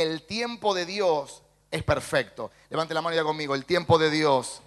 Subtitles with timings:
[0.00, 2.50] el tiempo de Dios es perfecto.
[2.70, 4.62] Levante la mano ya conmigo, el tiempo de Dios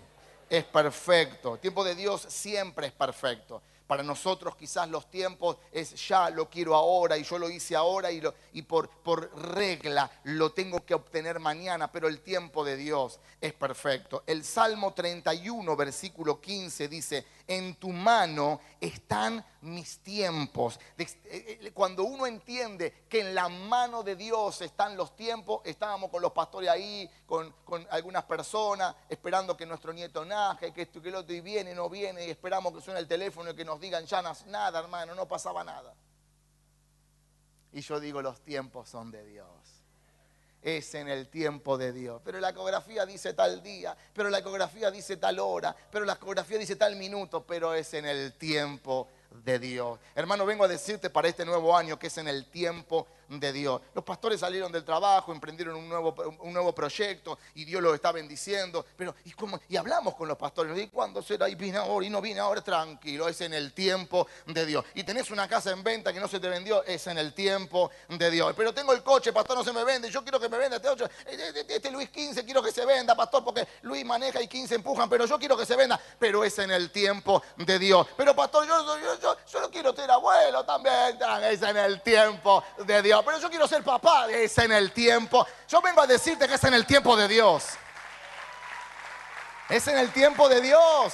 [0.49, 1.55] es perfecto.
[1.55, 3.61] El tiempo de Dios siempre es perfecto.
[3.87, 8.09] Para nosotros quizás los tiempos es ya lo quiero ahora y yo lo hice ahora
[8.09, 8.21] y,
[8.53, 13.51] y por, por regla lo tengo que obtener mañana, pero el tiempo de Dios es
[13.53, 14.23] perfecto.
[14.27, 20.79] El Salmo 31, versículo 15 dice, en tu mano están mis tiempos.
[20.97, 26.09] Eh, eh, cuando uno entiende que en la mano de Dios están los tiempos, estábamos
[26.09, 27.53] con los pastores ahí, con,
[27.89, 31.89] algunas personas, esperando que nuestro nieto naje, que esto que lo otro, y viene, no
[31.89, 35.27] viene, y esperamos que suene el teléfono y que nos digan, ya nada, hermano, no
[35.27, 35.93] pasaba nada.
[37.73, 39.47] Y yo digo, los tiempos son de Dios
[40.61, 42.21] es en el tiempo de Dios.
[42.23, 46.59] Pero la ecografía dice tal día, pero la ecografía dice tal hora, pero la ecografía
[46.59, 49.99] dice tal minuto, pero es en el tiempo de Dios.
[50.15, 53.07] Hermano, vengo a decirte para este nuevo año que es en el tiempo
[53.39, 53.81] de Dios.
[53.93, 58.11] Los pastores salieron del trabajo, emprendieron un nuevo, un nuevo proyecto y Dios los está
[58.11, 58.85] bendiciendo.
[58.97, 59.59] Pero, ¿y, cómo?
[59.69, 61.47] y hablamos con los pastores, ¿y cuándo será?
[61.47, 64.85] Y vine ahora y no vine ahora, tranquilo, es en el tiempo de Dios.
[64.95, 67.91] Y tenés una casa en venta que no se te vendió, es en el tiempo
[68.09, 68.53] de Dios.
[68.55, 71.09] Pero tengo el coche, pastor, no se me vende, yo quiero que me venda este,
[71.27, 75.09] este, este Luis 15, quiero que se venda, pastor, porque Luis maneja y 15 empujan,
[75.09, 78.07] pero yo quiero que se venda, pero es en el tiempo de Dios.
[78.17, 82.63] Pero pastor, yo, yo, yo, yo no quiero ser abuelo también, es en el tiempo
[82.85, 84.29] de Dios pero yo quiero ser papá.
[84.29, 85.45] Es en el tiempo.
[85.67, 87.65] Yo vengo a decirte que es en el tiempo de Dios.
[89.69, 91.13] Es en el tiempo de Dios.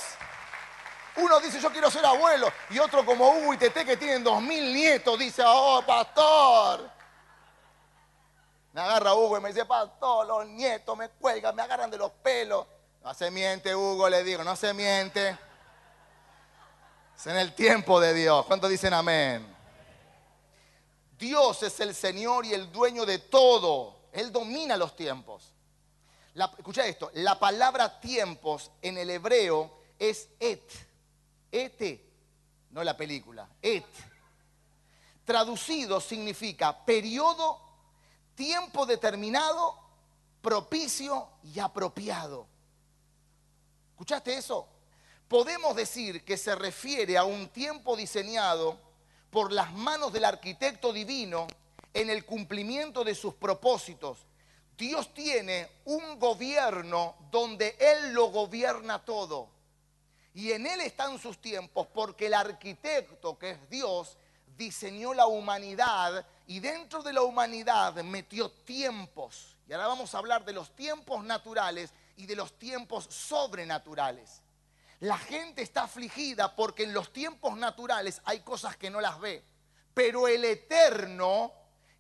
[1.18, 4.40] Uno dice yo quiero ser abuelo y otro como Hugo y Tete que tienen dos
[4.42, 6.90] mil nietos dice, oh pastor.
[8.74, 12.12] Me agarra Hugo y me dice, pastor, los nietos me cuelgan, me agarran de los
[12.12, 12.68] pelos.
[13.04, 15.36] No se miente Hugo, le digo, no se miente.
[17.18, 18.46] Es en el tiempo de Dios.
[18.46, 19.57] ¿Cuántos dicen amén?
[21.18, 23.98] Dios es el Señor y el dueño de todo.
[24.12, 25.54] Él domina los tiempos.
[26.58, 30.72] escucha esto, la palabra tiempos en el hebreo es et.
[31.52, 32.02] Et,
[32.72, 33.86] no la película, et.
[35.26, 37.60] Traducido significa periodo,
[38.36, 39.76] tiempo determinado,
[40.42, 42.48] propicio y apropiado.
[43.92, 44.68] ¿Escuchaste eso?
[45.28, 48.87] Podemos decir que se refiere a un tiempo diseñado
[49.30, 51.48] por las manos del arquitecto divino
[51.94, 54.20] en el cumplimiento de sus propósitos.
[54.78, 59.50] Dios tiene un gobierno donde Él lo gobierna todo.
[60.34, 64.18] Y en Él están sus tiempos porque el arquitecto, que es Dios,
[64.56, 69.56] diseñó la humanidad y dentro de la humanidad metió tiempos.
[69.68, 74.42] Y ahora vamos a hablar de los tiempos naturales y de los tiempos sobrenaturales.
[75.02, 79.44] La gente está afligida porque en los tiempos naturales hay cosas que no las ve.
[79.94, 81.54] Pero el eterno,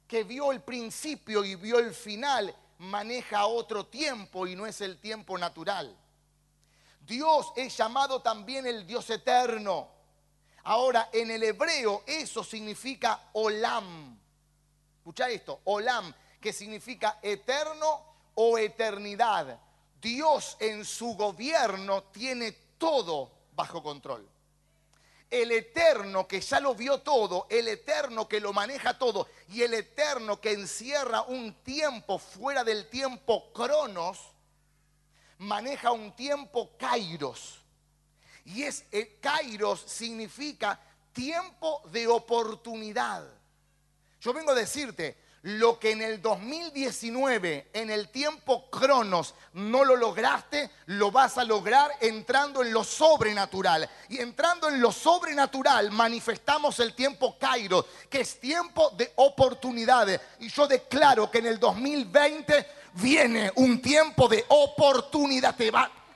[0.07, 4.99] que vio el principio y vio el final, maneja otro tiempo y no es el
[4.99, 5.95] tiempo natural.
[7.01, 9.89] Dios es llamado también el Dios eterno.
[10.63, 14.19] Ahora, en el hebreo eso significa olam.
[14.97, 19.59] Escucha esto, olam, que significa eterno o eternidad.
[20.01, 24.27] Dios en su gobierno tiene todo bajo control.
[25.29, 29.73] El eterno que ya lo vio todo, el eterno que lo maneja todo y el
[29.73, 34.19] eterno que encierra un tiempo fuera del tiempo cronos,
[35.39, 37.59] maneja un tiempo kairos.
[38.45, 40.79] Y es eh, kairos significa
[41.11, 43.27] tiempo de oportunidad.
[44.21, 45.17] Yo vengo a decirte,
[45.47, 51.45] lo que en el 2019, en el tiempo cronos, no lo lograste, lo vas a
[51.45, 53.89] lograr entrando en lo sobrenatural.
[54.09, 60.19] Y entrando en lo sobrenatural, manifestamos el tiempo Cairo, que es tiempo de oportunidades.
[60.41, 65.55] Y yo declaro que en el 2020 viene un tiempo de oportunidad.
[65.55, 65.71] Te,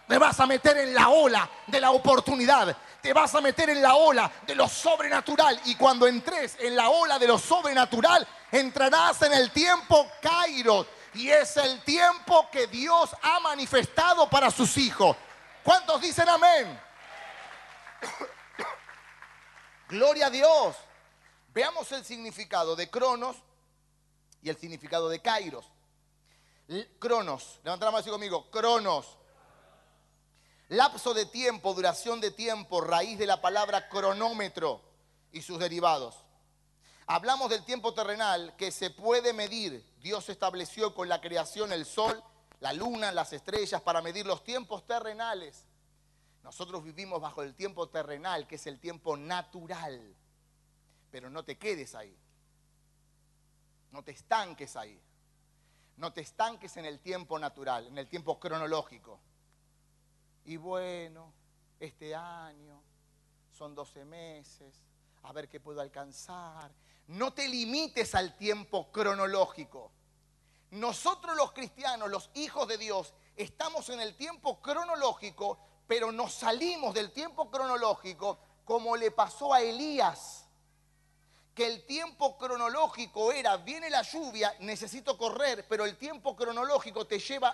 [0.09, 3.81] te vas a meter en la ola de la oportunidad te vas a meter en
[3.81, 5.59] la ola de lo sobrenatural.
[5.65, 10.87] Y cuando entres en la ola de lo sobrenatural, entrarás en el tiempo Kairos.
[11.13, 15.17] Y es el tiempo que Dios ha manifestado para sus hijos.
[15.63, 16.79] ¿Cuántos dicen amén?
[19.89, 20.75] Gloria a Dios.
[21.53, 23.35] Veamos el significado de Cronos
[24.41, 25.65] y el significado de Kairos.
[26.99, 28.49] Cronos, levanta la mano así conmigo.
[28.49, 29.17] Cronos
[30.71, 34.81] Lapso de tiempo, duración de tiempo, raíz de la palabra cronómetro
[35.33, 36.15] y sus derivados.
[37.07, 39.85] Hablamos del tiempo terrenal que se puede medir.
[39.99, 42.23] Dios estableció con la creación el sol,
[42.61, 45.65] la luna, las estrellas para medir los tiempos terrenales.
[46.41, 50.15] Nosotros vivimos bajo el tiempo terrenal, que es el tiempo natural.
[51.11, 52.17] Pero no te quedes ahí.
[53.91, 54.97] No te estanques ahí.
[55.97, 59.19] No te estanques en el tiempo natural, en el tiempo cronológico.
[60.45, 61.33] Y bueno,
[61.79, 62.81] este año
[63.51, 64.81] son 12 meses,
[65.23, 66.71] a ver qué puedo alcanzar.
[67.07, 69.91] No te limites al tiempo cronológico.
[70.71, 76.93] Nosotros los cristianos, los hijos de Dios, estamos en el tiempo cronológico, pero nos salimos
[76.93, 80.45] del tiempo cronológico como le pasó a Elías,
[81.53, 87.19] que el tiempo cronológico era, viene la lluvia, necesito correr, pero el tiempo cronológico te
[87.19, 87.53] lleva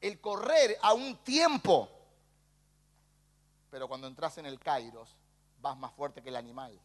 [0.00, 1.88] el correr a un tiempo.
[3.70, 5.16] Pero cuando entras en el Kairos,
[5.60, 6.78] vas más fuerte que el animal,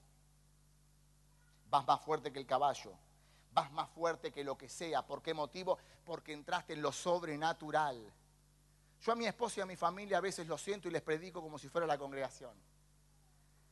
[1.69, 2.93] vas más fuerte que el caballo,
[3.53, 5.05] vas más fuerte que lo que sea.
[5.05, 5.77] ¿Por qué motivo?
[6.05, 8.13] Porque entraste en lo sobrenatural.
[9.01, 11.41] Yo a mi esposa y a mi familia a veces lo siento y les predico
[11.41, 12.53] como si fuera la congregación.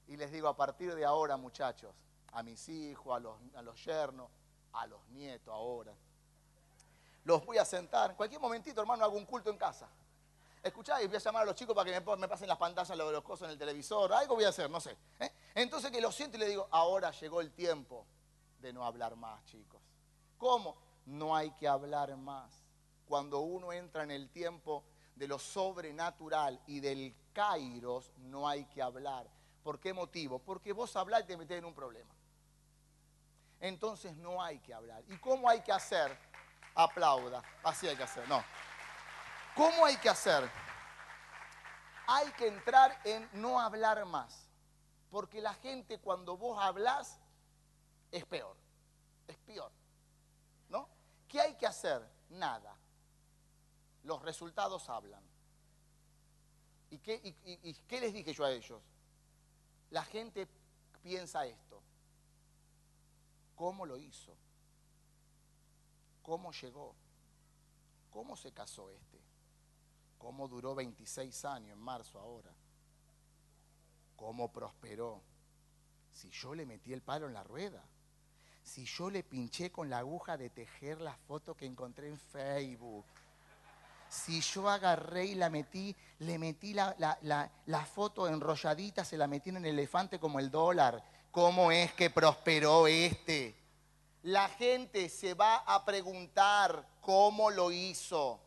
[0.07, 1.93] Y les digo, a partir de ahora, muchachos,
[2.33, 4.29] a mis hijos, a los, a los yernos,
[4.73, 5.93] a los nietos ahora,
[7.23, 8.11] los voy a sentar.
[8.11, 9.87] En cualquier momentito, hermano, hago un culto en casa.
[10.63, 13.11] Escuchá y voy a llamar a los chicos para que me, pasen las pantallas, los,
[13.11, 14.13] los cosas en el televisor.
[14.13, 14.97] Algo voy a hacer, no sé.
[15.19, 15.29] ¿eh?
[15.55, 18.07] Entonces que lo siento y le digo, ahora llegó el tiempo
[18.59, 19.81] de no hablar más, chicos.
[20.37, 20.77] ¿Cómo?
[21.05, 22.63] No hay que hablar más.
[23.05, 28.81] Cuando uno entra en el tiempo de lo sobrenatural y del kairos, no hay que
[28.81, 29.27] hablar.
[29.63, 30.39] ¿Por qué motivo?
[30.39, 32.13] Porque vos hablar y te metés en un problema.
[33.59, 35.03] Entonces no hay que hablar.
[35.09, 36.17] ¿Y cómo hay que hacer?
[36.75, 37.43] Aplauda.
[37.63, 38.27] Así hay que hacer.
[38.27, 38.43] No.
[39.55, 40.49] ¿Cómo hay que hacer?
[42.07, 44.49] Hay que entrar en no hablar más.
[45.09, 47.19] Porque la gente cuando vos hablas
[48.11, 48.57] es peor.
[49.27, 49.71] Es peor.
[50.69, 50.89] ¿No?
[51.27, 52.01] ¿Qué hay que hacer?
[52.29, 52.75] Nada.
[54.03, 55.23] Los resultados hablan.
[56.89, 58.81] ¿Y qué, y qué les dije yo a ellos?
[59.91, 60.47] La gente
[61.01, 61.81] piensa esto.
[63.55, 64.35] ¿Cómo lo hizo?
[66.23, 66.95] ¿Cómo llegó?
[68.09, 69.32] ¿Cómo se casó este?
[70.23, 72.49] ¿Cómo duró 26 años en marzo ahora?
[74.15, 75.21] ¿Cómo prosperó?
[76.13, 77.83] Si yo le metí el palo en la rueda,
[78.63, 83.03] si yo le pinché con la aguja de tejer la foto que encontré en Facebook,
[84.07, 89.49] si yo agarré y la metí, le metí la, la, foto enrolladita, se la metí
[89.49, 93.53] en el elefante como el dólar, ¿cómo es que prosperó este?
[94.21, 98.39] La gente se va a preguntar cómo lo hizo.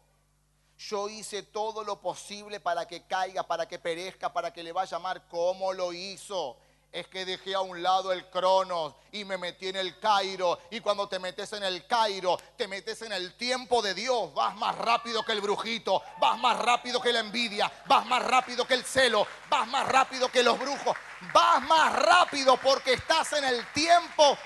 [0.78, 4.96] Yo hice todo lo posible para que caiga, para que perezca, para que le vaya
[4.96, 6.58] a llamar cómo lo hizo.
[6.92, 10.58] Es que dejé a un lado el cronos y me metí en el Cairo.
[10.70, 14.32] Y cuando te metes en el Cairo, te metes en el tiempo de Dios.
[14.34, 18.66] Vas más rápido que el brujito, vas más rápido que la envidia, vas más rápido
[18.66, 20.96] que el celo, vas más rápido que los brujos.
[21.32, 24.36] Vas más rápido porque estás en el tiempo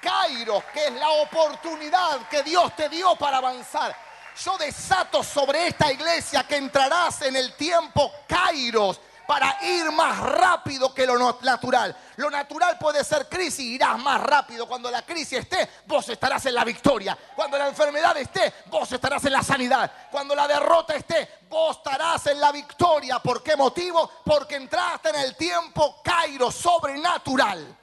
[0.00, 4.09] Cairo, que es la oportunidad que Dios te dio para avanzar.
[4.36, 9.00] Yo desato sobre esta iglesia que entrarás en el tiempo Kairos
[9.30, 11.96] para ir más rápido que lo natural.
[12.16, 14.66] Lo natural puede ser crisis, irás más rápido.
[14.66, 17.16] Cuando la crisis esté, vos estarás en la victoria.
[17.36, 19.88] Cuando la enfermedad esté, vos estarás en la sanidad.
[20.10, 23.20] Cuando la derrota esté, vos estarás en la victoria.
[23.20, 24.10] ¿Por qué motivo?
[24.24, 27.78] Porque entraste en el tiempo Kairos sobrenatural.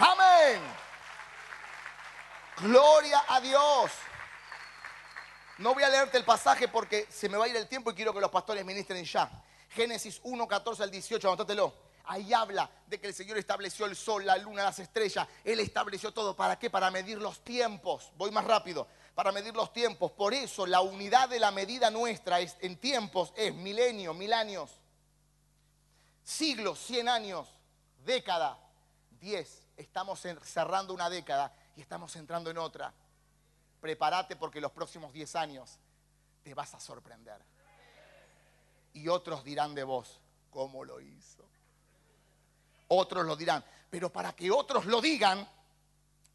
[0.00, 0.60] Amén.
[2.62, 3.92] Gloria a Dios.
[5.58, 7.94] No voy a leerte el pasaje porque se me va a ir el tiempo y
[7.94, 9.28] quiero que los pastores ministren ya.
[9.70, 11.74] Génesis 1, 14 al 18, anótatelo.
[12.04, 15.26] Ahí habla de que el Señor estableció el sol, la luna, las estrellas.
[15.42, 16.36] Él estableció todo.
[16.36, 16.70] ¿Para qué?
[16.70, 18.12] Para medir los tiempos.
[18.16, 18.86] Voy más rápido.
[19.16, 20.12] Para medir los tiempos.
[20.12, 24.70] Por eso la unidad de la medida nuestra en tiempos es milenio, mil años.
[26.22, 27.48] Siglos, cien años.
[28.04, 28.56] Década,
[29.20, 29.66] diez.
[29.76, 32.94] Estamos cerrando una década y estamos entrando en otra
[33.80, 35.78] prepárate porque los próximos 10 años
[36.42, 37.40] te vas a sorprender.
[38.92, 40.20] Y otros dirán de vos,
[40.50, 41.44] ¿cómo lo hizo?
[42.88, 45.46] Otros lo dirán, pero para que otros lo digan,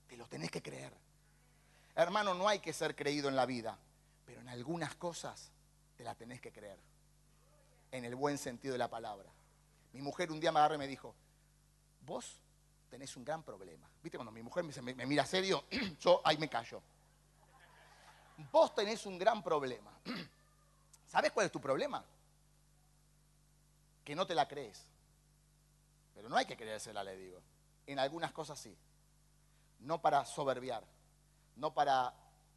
[0.07, 0.93] te lo tenés que creer.
[1.95, 3.77] Hermano, no hay que ser creído en la vida,
[4.25, 5.51] pero en algunas cosas
[5.97, 6.79] te la tenés que creer.
[7.91, 9.29] En el buen sentido de la palabra.
[9.91, 11.13] Mi mujer un día me agarró y me dijo,
[12.01, 12.39] vos
[12.89, 13.87] tenés un gran problema.
[14.01, 15.65] ¿Viste cuando mi mujer me, me mira serio?
[15.99, 16.81] Yo ahí me callo
[18.51, 19.91] vos tenés un gran problema.
[21.07, 22.03] ¿Sabes cuál es tu problema?
[24.03, 24.85] Que no te la crees.
[26.13, 27.39] Pero no hay que creérsela, le digo.
[27.87, 28.75] En algunas cosas sí.
[29.79, 30.83] No para soberbiar.
[31.55, 32.13] No para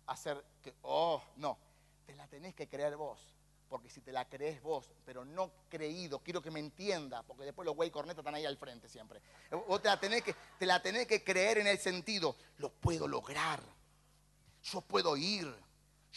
[0.06, 1.58] hacer que, oh, no.
[2.06, 3.36] Te la tenés que creer vos.
[3.68, 7.66] Porque si te la crees vos, pero no creído, quiero que me entienda, porque después
[7.66, 9.20] los güey cornetas están ahí al frente siempre.
[9.66, 13.08] Vos te la, tenés que, te la tenés que creer en el sentido, lo puedo
[13.08, 13.60] lograr.
[14.62, 15.52] Yo puedo ir,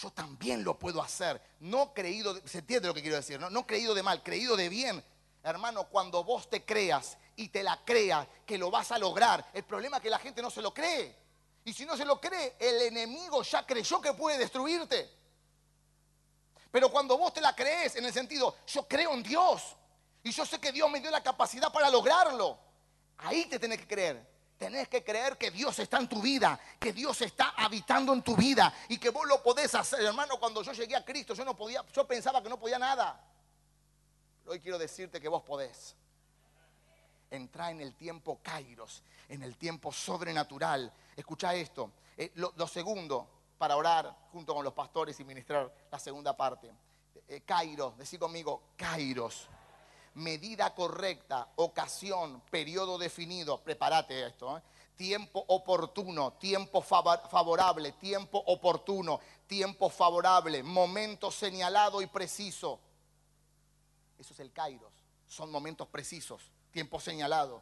[0.02, 1.42] yo también lo puedo hacer.
[1.60, 3.50] No creído, de- se entiende lo que quiero decir, ¿no?
[3.50, 5.04] No creído de mal, creído de bien.
[5.44, 9.64] Hermano, cuando vos te creas y te la creas que lo vas a lograr, el
[9.64, 11.16] problema es que la gente no se lo cree.
[11.66, 15.10] Y si no se lo cree, el enemigo ya creyó que puede destruirte.
[16.72, 19.76] Pero cuando vos te la crees en el sentido, yo creo en Dios
[20.24, 22.58] y yo sé que Dios me dio la capacidad para lograrlo,
[23.18, 24.26] ahí te tenés que creer.
[24.60, 28.36] Tenés que creer que Dios está en tu vida, que Dios está habitando en tu
[28.36, 30.02] vida y que vos lo podés hacer.
[30.02, 33.24] Hermano, cuando yo llegué a Cristo, yo no podía, yo pensaba que no podía nada.
[34.46, 35.96] Hoy quiero decirte que vos podés.
[37.32, 40.92] Entra en el tiempo kairos, en el tiempo sobrenatural.
[41.16, 41.94] Escucha esto.
[42.18, 46.70] Eh, lo, segundo, para orar junto con los pastores y ministrar la segunda parte.
[47.30, 49.48] Eh, kairos, decir conmigo, kairos.
[50.16, 53.62] Medida correcta, ocasión, periodo definido.
[53.62, 54.58] Prepárate esto.
[54.58, 54.62] ¿eh?
[54.96, 62.80] Tiempo oportuno, tiempo favor- favorable, tiempo oportuno, tiempo favorable, momento señalado y preciso.
[64.18, 64.92] Eso es el kairos.
[65.28, 67.62] Son momentos precisos, tiempo señalado.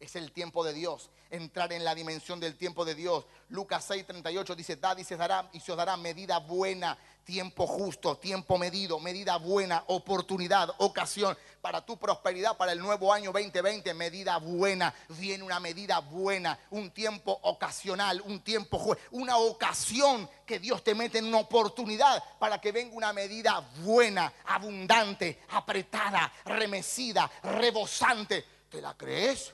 [0.00, 3.24] Es el tiempo de Dios, entrar en la dimensión del tiempo de Dios.
[3.48, 8.16] Lucas 6:38 dice, dad y se dará y se os dará medida buena, tiempo justo,
[8.16, 14.38] tiempo medido, medida buena, oportunidad, ocasión para tu prosperidad para el nuevo año 2020, medida
[14.38, 14.94] buena.
[15.10, 21.18] Viene una medida buena, un tiempo ocasional, un tiempo una ocasión que Dios te mete
[21.18, 28.44] en una oportunidad para que venga una medida buena, abundante, apretada, remecida, rebosante.
[28.70, 29.52] ¿Te la crees?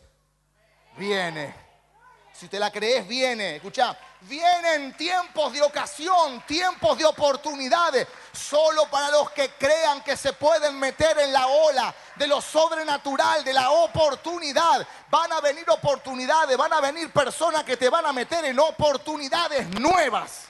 [0.96, 1.71] viene.
[2.32, 3.56] Si te la crees, viene.
[3.56, 10.32] Escucha, vienen tiempos de ocasión, tiempos de oportunidades, solo para los que crean que se
[10.32, 14.86] pueden meter en la ola de lo sobrenatural, de la oportunidad.
[15.10, 19.68] Van a venir oportunidades, van a venir personas que te van a meter en oportunidades
[19.78, 20.46] nuevas.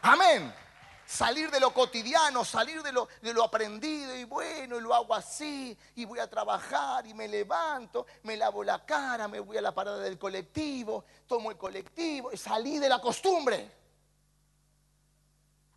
[0.00, 0.61] Amén.
[1.06, 6.04] Salir de lo cotidiano, salir de lo, aprendido y bueno, y lo hago así, y
[6.04, 9.98] voy a trabajar y me levanto, me lavo la cara, me voy a la parada
[9.98, 13.70] del colectivo, tomo el colectivo, y salí de la costumbre.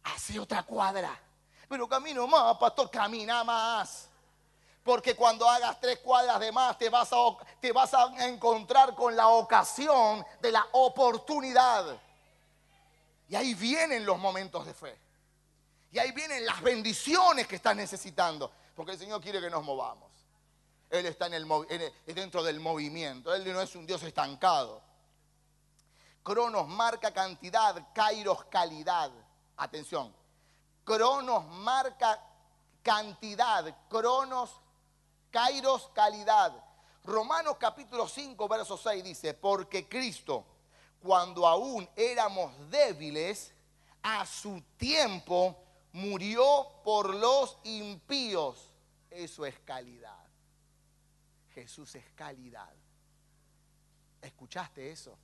[0.03, 1.19] Hace otra cuadra.
[1.67, 4.07] Pero camino más, pastor, camina más.
[4.83, 7.11] Porque cuando hagas tres cuadras de más te vas
[7.93, 11.99] a encontrar con la ocasión de la oportunidad.
[13.27, 15.04] Y ahí vienen los momentos de fe.
[15.95, 18.51] Y ahí vienen las bendiciones que estás necesitando.
[18.75, 20.11] Porque el Señor quiere que nos movamos.
[20.89, 23.33] Él está en el, dentro del movimiento.
[23.33, 24.81] Él no es un Dios estancado.
[26.21, 29.09] Cronos marca cantidad, Kairos calidad.
[29.55, 30.13] Atención.
[30.83, 32.21] Cronos marca
[32.83, 34.51] cantidad, Cronos,
[35.31, 36.61] Kairos calidad.
[37.05, 40.45] Romanos capítulo 5, verso 6 dice, porque Cristo,
[41.01, 43.53] cuando aún éramos débiles,
[44.03, 45.64] a su tiempo
[45.95, 48.73] murió por los impíos.
[49.09, 50.27] Eso es calidad.
[51.53, 52.73] Jesús es calidad.
[54.21, 55.17] ¿Escuchaste eso?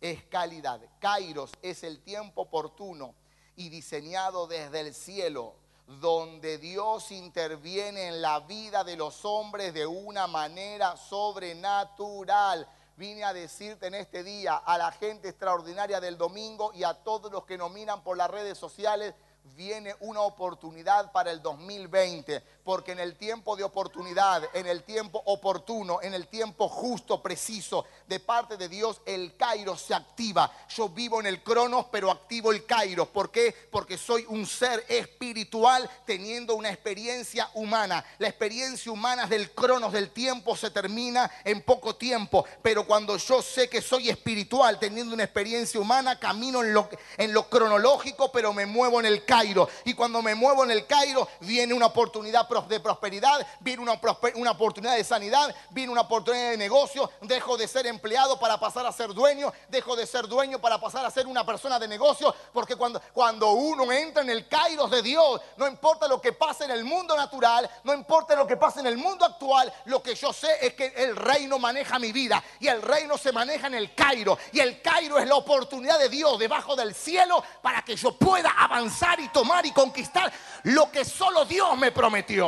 [0.00, 0.80] Es calidad.
[0.98, 3.14] Kairos es el tiempo oportuno
[3.54, 5.54] y diseñado desde el cielo,
[5.86, 12.68] donde Dios interviene en la vida de los hombres de una manera sobrenatural.
[12.96, 17.30] Vine a decirte en este día a la gente extraordinaria del domingo y a todos
[17.30, 19.14] los que nos miran por las redes sociales,
[19.56, 25.22] viene una oportunidad para el 2020, porque en el tiempo de oportunidad, en el tiempo
[25.26, 30.50] oportuno, en el tiempo justo, preciso, de parte de Dios, el Kairos se activa.
[30.68, 33.08] Yo vivo en el Cronos, pero activo el Kairos.
[33.08, 33.54] ¿Por qué?
[33.70, 38.04] Porque soy un ser espiritual teniendo una experiencia humana.
[38.18, 43.42] La experiencia humana del Cronos, del tiempo, se termina en poco tiempo, pero cuando yo
[43.42, 49.00] sé que soy espiritual, teniendo una experiencia humana, camino en lo, cronológico, pero me muevo
[49.00, 49.68] en el Cairo.
[49.84, 53.98] Y cuando me muevo en el Cairo, viene una oportunidad de prosperidad, viene una,
[54.34, 57.10] una oportunidad de sanidad, viene una oportunidad de negocio.
[57.22, 61.04] Dejo de ser empleado para pasar a ser dueño, dejo de ser dueño para pasar
[61.06, 62.34] a ser una persona de negocio.
[62.52, 66.64] Porque cuando, cuando uno entra en el Cairo de Dios, no importa lo que pase
[66.64, 70.14] en el mundo natural, no importa lo que pase en el mundo actual, lo que
[70.14, 73.74] yo sé es que el reino maneja mi vida y el reino se maneja en
[73.74, 74.38] el Cairo.
[74.52, 78.50] Y el Cairo es la oportunidad de Dios debajo del cielo para que yo pueda
[78.50, 80.32] avanzar y tomar y conquistar
[80.64, 82.41] lo que solo Dios me prometió.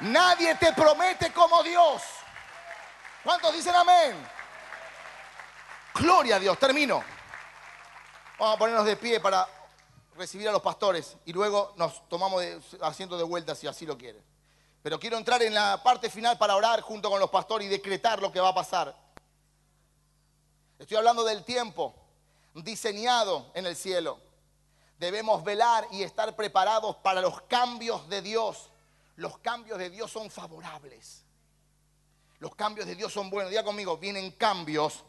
[0.00, 2.02] Nadie te promete como Dios.
[3.22, 4.16] ¿Cuántos dicen amén?
[5.94, 7.02] Gloria a Dios, termino.
[8.38, 9.46] Vamos a ponernos de pie para
[10.16, 13.96] recibir a los pastores y luego nos tomamos de, asiento de vuelta si así lo
[13.96, 14.22] quieren.
[14.82, 18.20] Pero quiero entrar en la parte final para orar junto con los pastores y decretar
[18.20, 18.96] lo que va a pasar.
[20.78, 21.94] Estoy hablando del tiempo
[22.54, 24.18] diseñado en el cielo.
[25.02, 28.70] Debemos velar y estar preparados para los cambios de Dios.
[29.16, 31.24] Los cambios de Dios son favorables.
[32.38, 33.50] Los cambios de Dios son buenos.
[33.50, 35.02] Diga conmigo, vienen cambios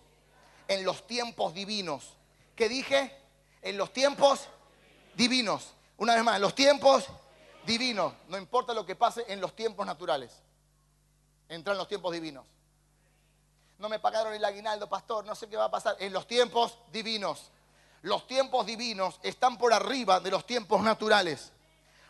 [0.67, 2.17] en los tiempos divinos.
[2.55, 3.15] ¿Qué dije?
[3.61, 4.47] En los tiempos
[5.13, 5.75] divinos.
[5.97, 7.05] Una vez más, en los tiempos
[7.63, 8.15] divinos.
[8.29, 10.41] No importa lo que pase en los tiempos naturales.
[11.47, 12.45] Entran los tiempos divinos.
[13.77, 15.97] No me pagaron el aguinaldo, pastor, no sé qué va a pasar.
[15.99, 17.51] En los tiempos divinos.
[18.03, 21.53] Los tiempos divinos están por arriba de los tiempos naturales.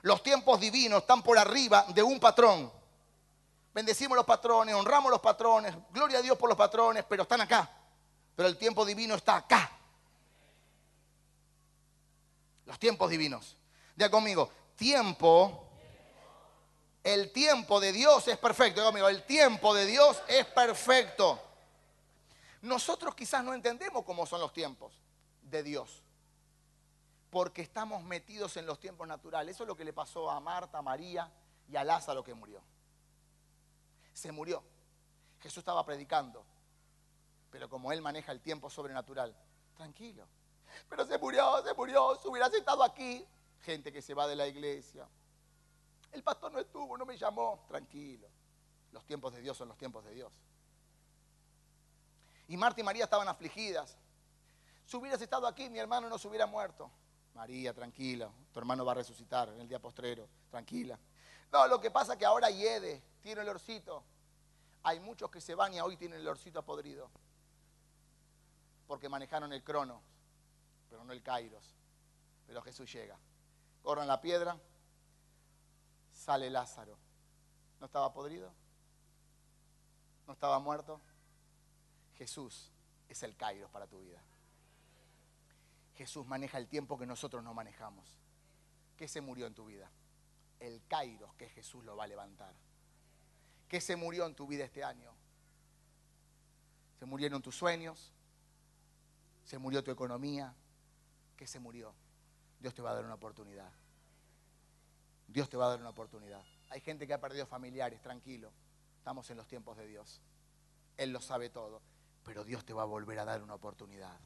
[0.02, 2.72] Los tiempos divinos están por arriba de un patrón.
[3.76, 7.70] Bendecimos los patrones, honramos los patrones, gloria a Dios por los patrones, pero están acá.
[8.36, 9.72] Pero el tiempo divino está acá.
[12.66, 13.56] Los tiempos divinos.
[13.96, 15.68] Ya conmigo, tiempo,
[17.04, 18.82] el tiempo de Dios es perfecto.
[18.82, 21.40] Ya conmigo, el tiempo de Dios es perfecto.
[22.64, 25.03] Nosotros quizás no entendemos cómo son los tiempos
[25.54, 26.04] de Dios,
[27.30, 29.56] porque estamos metidos en los tiempos naturales.
[29.56, 31.32] Eso es lo que le pasó a Marta, a María
[31.70, 32.62] y a Lázaro que murió.
[34.14, 34.64] Se murió.
[35.40, 36.46] Jesús estaba predicando,
[37.50, 39.36] pero como Él maneja el tiempo sobrenatural,
[39.76, 40.28] tranquilo.
[40.90, 43.26] Pero se murió, se murió, se hubiera sentado aquí.
[43.62, 45.08] Gente que se va de la iglesia.
[46.12, 47.64] El pastor no estuvo, no me llamó.
[47.68, 48.28] Tranquilo.
[48.92, 50.34] Los tiempos de Dios son los tiempos de Dios.
[52.48, 53.98] Y Marta y María estaban afligidas.
[54.86, 56.90] Si hubieras estado aquí, mi hermano no se hubiera muerto.
[57.34, 61.00] María, tranquila, tu hermano va a resucitar en el día postrero, tranquila.
[61.52, 64.04] No, lo que pasa es que ahora hiede, tiene el orcito.
[64.84, 67.10] Hay muchos que se van y hoy tienen el orcito podrido.
[68.88, 70.02] Porque manejaron el crono,
[70.90, 71.76] pero no el kairos.
[72.46, 73.18] Pero Jesús llega.
[73.82, 74.58] Corran la piedra,
[76.12, 76.98] sale Lázaro.
[77.80, 78.52] ¿No estaba podrido?
[80.28, 81.02] ¿No estaba muerto?
[82.16, 82.72] Jesús
[83.10, 84.22] es el Kairos para tu vida.
[85.96, 88.06] Jesús maneja el tiempo que nosotros no manejamos.
[88.98, 89.90] ¿Qué se murió en tu vida?
[90.60, 92.54] El Kairos que Jesús lo va a levantar.
[93.68, 95.12] ¿Qué se murió en tu vida este año?
[97.00, 98.12] ¿Se murieron tus sueños?
[99.44, 100.54] ¿Se murió tu economía?
[101.36, 101.94] ¿Qué se murió?
[102.60, 103.72] Dios te va a dar una oportunidad.
[105.28, 106.44] Dios te va a dar una oportunidad.
[106.70, 108.52] Hay gente que ha perdido familiares, tranquilo.
[108.98, 110.22] Estamos en los tiempos de Dios.
[110.98, 111.82] Él lo sabe todo
[112.24, 114.18] pero Dios te va a volver a dar una oportunidad.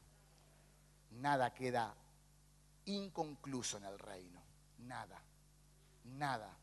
[1.12, 1.94] Nada queda
[2.86, 4.40] inconcluso en el reino.
[4.78, 5.20] Nada,
[6.04, 6.56] nada,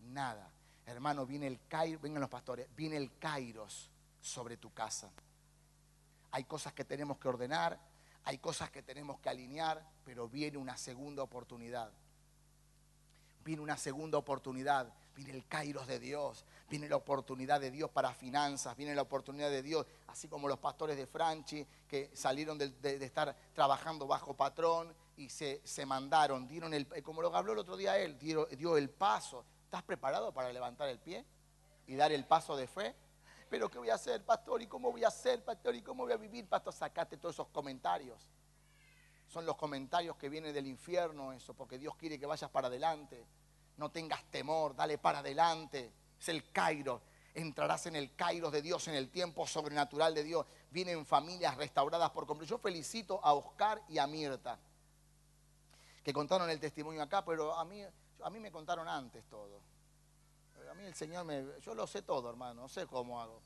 [0.00, 0.50] nada.
[0.86, 5.10] Hermano, viene el Kairos, vengan los pastores, viene el Kairos sobre tu casa.
[6.30, 7.78] Hay cosas que tenemos que ordenar,
[8.24, 11.92] hay cosas que tenemos que alinear, pero viene una segunda oportunidad.
[13.44, 18.14] Viene una segunda oportunidad viene el kairos de Dios, viene la oportunidad de Dios para
[18.14, 22.72] finanzas, viene la oportunidad de Dios, así como los pastores de Franchi que salieron de,
[23.04, 27.98] estar trabajando bajo patrón y se, mandaron, dieron el, como lo habló el otro día
[27.98, 29.44] él, dio, dio el paso.
[29.64, 31.24] ¿Estás preparado para levantar el pie
[31.88, 32.94] y dar el paso de fe?
[33.50, 34.62] Pero ¿qué voy a hacer, pastor?
[34.62, 35.74] ¿Y cómo voy a hacer, pastor?
[35.74, 36.72] ¿Y cómo voy a vivir, pastor?
[36.72, 38.30] Sacate todos esos comentarios.
[39.26, 43.26] Son los comentarios que vienen del infierno, eso, porque Dios quiere que vayas para adelante
[43.78, 45.92] no tengas temor, dale para adelante.
[46.20, 47.00] Es el Cairo.
[47.34, 50.44] Entrarás en el Cairo de Dios, en el tiempo sobrenatural de Dios.
[50.70, 52.50] Vienen familias restauradas por completo.
[52.50, 54.58] Yo felicito a Oscar y a Mirta,
[56.02, 57.82] que contaron el testimonio acá, pero a mí,
[58.22, 59.60] a mí me contaron antes todo.
[60.68, 61.60] A mí el Señor me...
[61.60, 63.40] Yo lo sé todo, hermano, no sé cómo hago.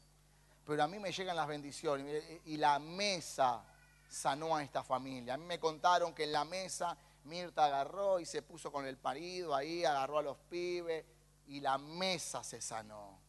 [0.65, 3.65] Pero a mí me llegan las bendiciones y la mesa
[4.09, 5.35] sanó a esta familia.
[5.35, 8.97] A mí me contaron que en la mesa Mirta agarró y se puso con el
[8.97, 11.05] parido ahí, agarró a los pibes
[11.47, 13.21] y la mesa se sanó.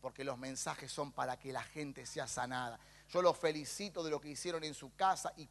[0.00, 2.78] Porque los mensajes son para que la gente sea sanada.
[3.08, 5.48] Yo los felicito de lo que hicieron en su casa y,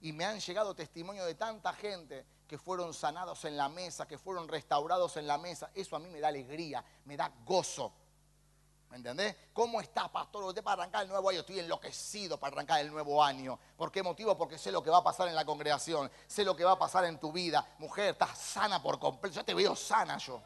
[0.00, 4.18] y, me han llegado testimonios de tanta gente que fueron sanados en la mesa, que
[4.18, 5.70] fueron restaurados en la mesa.
[5.74, 7.92] Eso a mí me da alegría, me da gozo.
[8.94, 9.34] ¿Me entendés?
[9.52, 10.44] ¿Cómo está, pastor?
[10.44, 11.40] Usted para arrancar el nuevo año.
[11.40, 13.58] Estoy enloquecido para arrancar el nuevo año.
[13.76, 14.38] ¿Por qué motivo?
[14.38, 16.08] Porque sé lo que va a pasar en la congregación.
[16.28, 17.66] Sé lo que va a pasar en tu vida.
[17.78, 19.34] Mujer, estás sana por completo.
[19.34, 20.40] Yo te veo sana yo.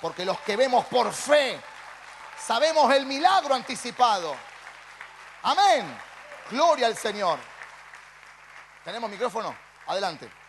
[0.00, 1.60] Porque los que vemos por fe,
[2.38, 4.34] sabemos el milagro anticipado.
[5.42, 5.94] Amén.
[6.48, 7.38] Gloria al Señor.
[8.82, 9.54] ¿Tenemos micrófono?
[9.88, 10.41] Adelante.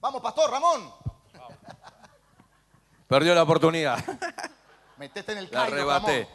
[0.00, 0.92] Vamos, pastor Ramón.
[3.08, 3.98] Perdió la oportunidad.
[4.98, 6.28] Metete en el La arrebaté.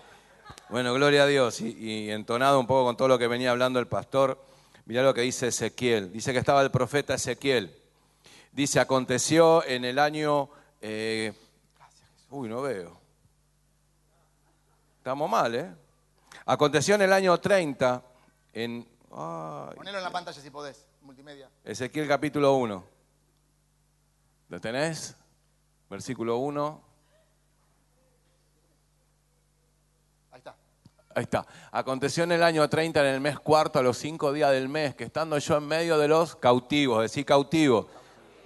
[0.70, 1.62] Bueno, gloria a Dios.
[1.62, 4.44] Y, entonado un poco con todo lo que venía hablando el pastor,
[4.86, 6.12] mirá lo que dice Ezequiel.
[6.12, 7.80] Dice que estaba el profeta Ezequiel.
[8.52, 10.50] Dice, aconteció en el año...
[10.82, 11.34] Eh,
[12.30, 13.00] uy, no veo.
[14.98, 15.74] Estamos mal, ¿eh?
[16.46, 18.02] Aconteció en el año 30,
[18.54, 21.50] en ay, Ponelo en la pantalla si podés, multimedia.
[21.64, 22.93] Ezequiel capítulo 1.
[24.54, 25.16] ¿Lo tenés?
[25.90, 26.82] Versículo 1.
[30.30, 30.56] Ahí está.
[31.16, 31.48] Ahí está.
[31.72, 34.94] Aconteció en el año 30, en el mes cuarto, a los cinco días del mes,
[34.94, 37.88] que estando yo en medio de los cautivos, decir cautivo,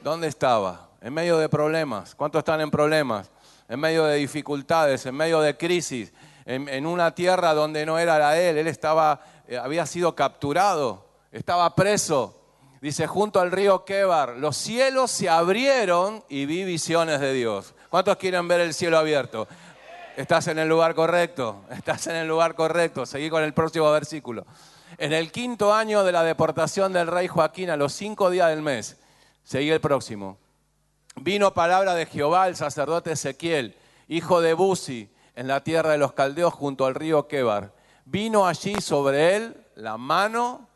[0.01, 0.91] ¿dónde estaba?
[1.01, 2.15] En medio de problemas.
[2.15, 3.29] ¿Cuántos están en problemas?
[3.67, 6.13] En medio de dificultades, en medio de crisis,
[6.45, 8.57] en, en una tierra donde no era la él.
[8.59, 12.46] Él estaba, eh, había sido capturado, estaba preso.
[12.81, 17.73] Dice, junto al río Quebar, los cielos se abrieron y vi visiones de Dios.
[17.89, 19.47] ¿Cuántos quieren ver el cielo abierto?
[20.15, 23.05] Estás en el lugar correcto, estás en el lugar correcto.
[23.05, 24.45] Seguí con el próximo versículo.
[24.97, 28.61] En el quinto año de la deportación del rey Joaquín, a los cinco días del
[28.61, 28.97] mes,
[29.43, 30.37] seguí el próximo.
[31.15, 33.75] Vino palabra de Jehová al sacerdote Ezequiel,
[34.07, 37.73] hijo de Buzi, en la tierra de los caldeos junto al río Quebar.
[38.05, 40.66] Vino allí sobre él la mano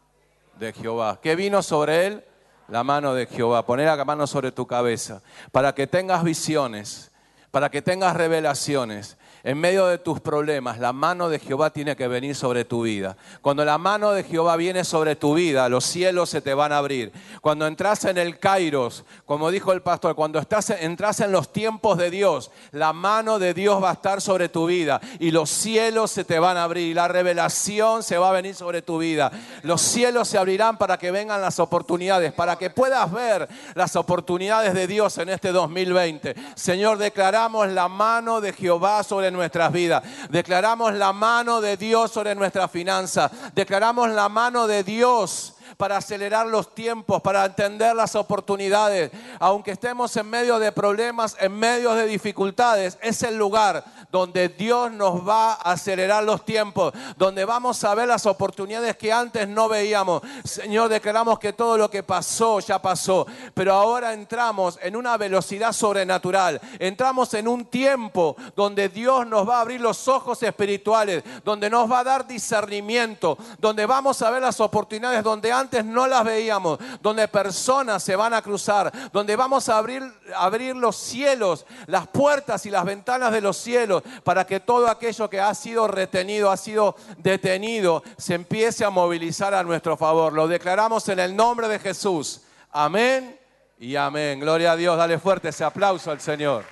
[0.62, 1.20] de Jehová.
[1.22, 2.24] ¿Qué vino sobre él?
[2.68, 3.66] La mano de Jehová.
[3.66, 7.12] Poner la mano sobre tu cabeza para que tengas visiones,
[7.50, 9.18] para que tengas revelaciones.
[9.44, 13.18] En medio de tus problemas, la mano de Jehová tiene que venir sobre tu vida.
[13.42, 16.78] Cuando la mano de Jehová viene sobre tu vida, los cielos se te van a
[16.78, 17.12] abrir.
[17.42, 21.98] Cuando entras en el Kairos, como dijo el pastor, cuando estás, entras en los tiempos
[21.98, 26.12] de Dios, la mano de Dios va a estar sobre tu vida y los cielos
[26.12, 26.96] se te van a abrir.
[26.96, 29.32] La revelación se va a venir sobre tu vida.
[29.64, 34.76] Los cielos se abrirán para que vengan las oportunidades, para que puedas ver las oportunidades
[34.76, 36.36] de Dios en este 2020.
[36.54, 40.04] Señor, declaramos la mano de Jehová sobre nuestras vidas.
[40.30, 43.32] Declaramos la mano de Dios sobre nuestras finanzas.
[43.54, 49.12] Declaramos la mano de Dios para acelerar los tiempos, para entender las oportunidades.
[49.40, 54.92] Aunque estemos en medio de problemas, en medio de dificultades, es el lugar donde Dios
[54.92, 59.70] nos va a acelerar los tiempos, donde vamos a ver las oportunidades que antes no
[59.70, 60.22] veíamos.
[60.44, 65.72] Señor, declaramos que todo lo que pasó ya pasó, pero ahora entramos en una velocidad
[65.72, 66.60] sobrenatural.
[66.80, 71.90] Entramos en un tiempo donde Dios nos va a abrir los ojos espirituales, donde nos
[71.90, 76.80] va a dar discernimiento, donde vamos a ver las oportunidades donde antes no las veíamos,
[77.02, 80.04] donde personas se van a cruzar, donde vamos a abrir,
[80.36, 85.30] abrir los cielos, las puertas y las ventanas de los cielos, para que todo aquello
[85.30, 90.34] que ha sido retenido, ha sido detenido, se empiece a movilizar a nuestro favor.
[90.34, 92.42] Lo declaramos en el nombre de Jesús.
[92.72, 93.38] Amén
[93.80, 94.40] y amén.
[94.40, 94.98] Gloria a Dios.
[94.98, 96.64] Dale fuerte ese aplauso al Señor.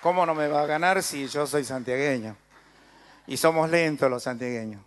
[0.00, 2.41] ¿Cómo no me va a ganar si yo soy santiagueño?
[3.26, 4.82] Y somos lentos los santiagueños.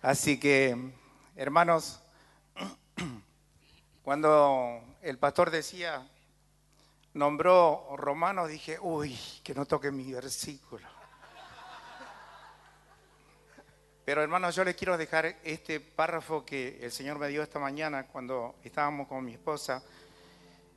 [0.00, 0.92] Así que,
[1.36, 2.00] hermanos,
[4.02, 6.06] cuando el pastor decía,
[7.14, 10.86] nombró Romanos, dije, uy, que no toque mi versículo.
[14.04, 18.06] Pero hermanos, yo les quiero dejar este párrafo que el Señor me dio esta mañana
[18.06, 19.82] cuando estábamos con mi esposa,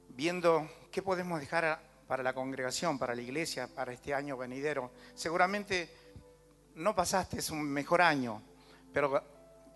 [0.10, 4.92] viendo qué podemos dejar para la congregación, para la iglesia, para este año venidero.
[5.16, 6.01] Seguramente
[6.76, 8.42] no pasaste un mejor año,
[8.94, 9.24] pero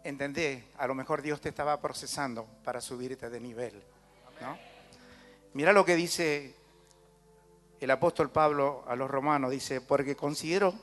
[0.03, 3.83] entendé, a lo mejor Dios te estaba procesando para subirte de nivel.
[4.41, 4.57] ¿no?
[5.53, 6.55] Mira lo que dice
[7.79, 10.73] el apóstol Pablo a los romanos, dice, porque considero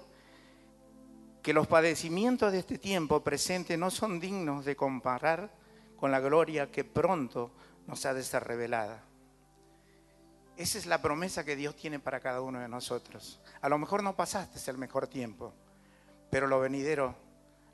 [1.42, 5.51] que los padecimientos de este tiempo presente no son dignos de comparar
[5.96, 7.51] con la gloria que pronto
[7.87, 9.03] nos ha de ser revelada.
[10.57, 13.40] Esa es la promesa que Dios tiene para cada uno de nosotros.
[13.61, 15.53] A lo mejor no pasaste el mejor tiempo,
[16.32, 17.14] pero lo venidero,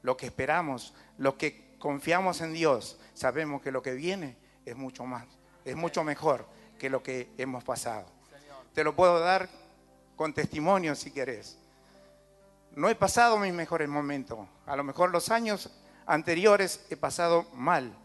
[0.03, 5.05] lo que esperamos, lo que confiamos en Dios, sabemos que lo que viene es mucho
[5.05, 5.29] más,
[5.65, 6.45] es mucho mejor
[6.77, 8.07] que lo que hemos pasado.
[8.75, 9.49] Te lo puedo dar
[10.17, 11.57] con testimonio si querés.
[12.75, 14.41] No he pasado mis mejores momentos.
[14.67, 15.71] A lo mejor los años
[16.05, 17.97] anteriores he pasado mal.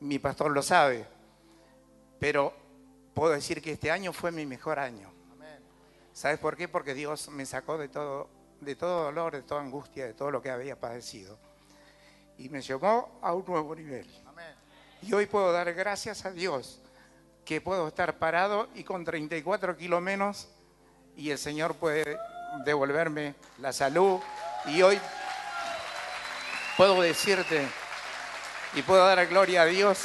[0.00, 1.06] Mi pastor lo sabe.
[2.20, 2.52] Pero
[3.14, 5.10] puedo decir que este año fue mi mejor año.
[6.12, 6.68] ¿Sabes por qué?
[6.68, 8.28] Porque Dios me sacó de todo,
[8.66, 11.38] de todo dolor, de toda angustia, de todo lo que había padecido.
[12.36, 14.06] Y me llevó a un nuevo nivel.
[15.02, 16.80] Y hoy puedo dar gracias a Dios
[17.44, 20.48] que puedo estar parado y con 34 kilos menos
[21.16, 22.18] y el Señor puede
[22.64, 24.18] devolverme la salud.
[24.66, 25.00] Y hoy
[26.76, 27.68] puedo decirte
[28.74, 30.00] y puedo dar gloria a Dios.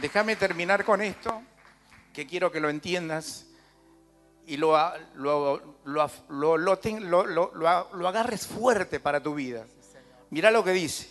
[0.00, 1.42] Déjame terminar con esto,
[2.12, 3.46] que quiero que lo entiendas
[4.46, 4.76] y lo,
[5.14, 6.10] lo, lo,
[7.92, 9.66] lo agarres fuerte para tu vida.
[10.30, 11.10] Mira lo que dice.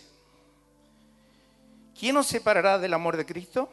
[1.98, 3.68] ¿Quién nos separará del amor de Cristo?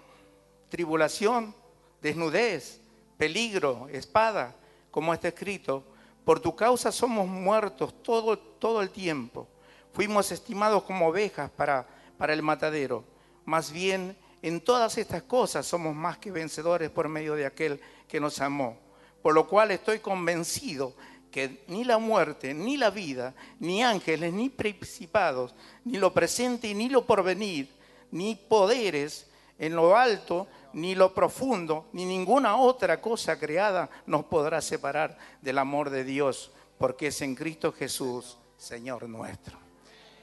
[0.69, 1.55] tribulación,
[2.01, 2.81] desnudez,
[3.17, 4.55] peligro, espada,
[4.91, 5.83] como está escrito.
[6.23, 9.47] Por tu causa somos muertos todo, todo el tiempo.
[9.93, 13.03] Fuimos estimados como ovejas para, para el matadero.
[13.45, 18.19] Más bien, en todas estas cosas somos más que vencedores por medio de aquel que
[18.19, 18.77] nos amó.
[19.23, 20.93] Por lo cual estoy convencido
[21.31, 26.89] que ni la muerte, ni la vida, ni ángeles, ni principados, ni lo presente, ni
[26.89, 27.71] lo porvenir,
[28.11, 29.25] ni poderes
[29.57, 35.57] en lo alto, ni lo profundo, ni ninguna otra cosa creada nos podrá separar del
[35.57, 39.57] amor de Dios, porque es en Cristo Jesús, Señor nuestro.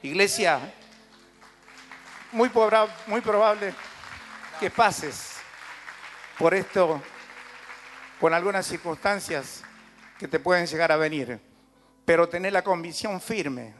[0.01, 0.73] Iglesia,
[2.31, 2.49] muy,
[3.07, 3.73] muy probable
[4.63, 5.33] que pases
[6.39, 7.01] por esto
[8.17, 9.61] con algunas circunstancias
[10.17, 11.37] que te pueden llegar a venir,
[12.05, 13.73] pero tener la convicción firme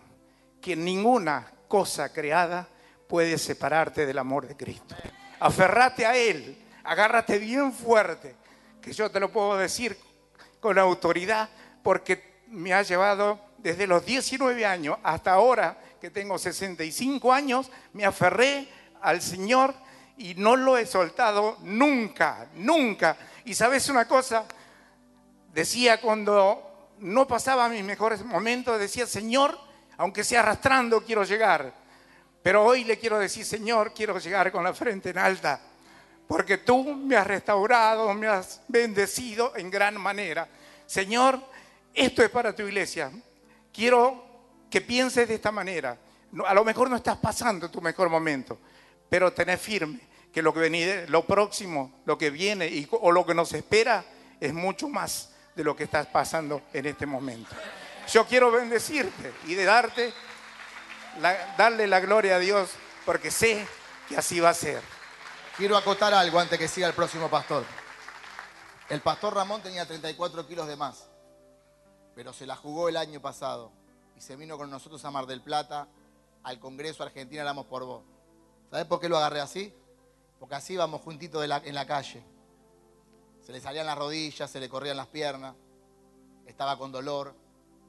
[0.62, 2.68] que ninguna cosa creada
[3.08, 4.94] puede separarte del amor de Cristo.
[5.40, 8.36] Aferrate a Él, agárrate bien fuerte,
[8.82, 9.98] que yo te lo puedo decir
[10.60, 11.48] con autoridad,
[11.82, 18.04] porque me ha llevado desde los 19 años hasta ahora que tengo 65 años, me
[18.04, 18.68] aferré
[19.02, 19.74] al Señor
[20.18, 23.18] y no lo he soltado nunca, nunca.
[23.46, 24.46] Y sabes una cosa,
[25.54, 29.58] decía cuando no pasaba mis mejores momentos, decía, Señor,
[29.98, 31.74] aunque sea arrastrando, quiero llegar.
[32.42, 35.62] Pero hoy le quiero decir, Señor, quiero llegar con la frente en alta,
[36.28, 40.48] porque tú me has restaurado, me has bendecido en gran manera.
[40.86, 41.40] Señor,
[41.94, 43.12] esto es para tu iglesia.
[43.72, 44.26] Quiero
[44.70, 45.98] que pienses de esta manera.
[46.46, 48.58] A lo mejor no estás pasando tu mejor momento,
[49.14, 50.00] pero tenés firme
[50.34, 54.04] que lo que viene, lo próximo, lo que viene y, o lo que nos espera
[54.40, 57.52] es mucho más de lo que estás pasando en este momento.
[58.12, 60.12] Yo quiero bendecirte y de darte,
[61.56, 62.72] darle la gloria a Dios
[63.06, 63.68] porque sé
[64.10, 64.82] que así va a ser.
[65.58, 67.64] Quiero acotar algo antes que siga el próximo pastor.
[68.90, 71.06] El pastor Ramón tenía 34 kilos de más,
[72.16, 73.72] pero se la jugó el año pasado
[74.18, 75.88] y se vino con nosotros a Mar del Plata,
[76.42, 78.13] al Congreso Argentina Éramos por Vos.
[78.74, 79.72] ¿Sabes por qué lo agarré así?
[80.40, 82.26] Porque así íbamos juntitos en la calle.
[83.44, 85.54] Se le salían las rodillas, se le corrían las piernas,
[86.48, 87.36] estaba con dolor,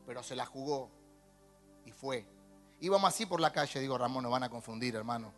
[0.04, 0.90] pero se la jugó
[1.86, 2.26] y fue.
[2.80, 5.32] Íbamos así por la calle, digo, Ramón, nos van a confundir, hermano.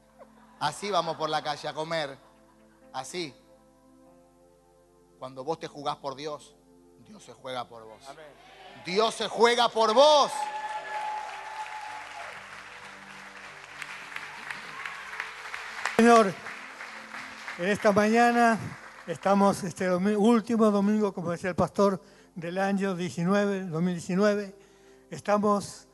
[0.59, 2.19] Así vamos por la calle a comer,
[2.93, 3.33] así.
[5.21, 6.57] Cuando vos te jugás por Dios,
[7.07, 8.03] Dios se juega por vos.
[8.85, 10.33] Dios se juega por vos.
[16.17, 18.59] En esta mañana
[19.07, 22.01] Estamos este último domingo, como decía el pastor,
[22.35, 24.53] del año 19, 2019.
[25.11, 25.87] Estamos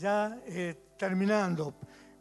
[0.00, 1.74] ya eh, terminando.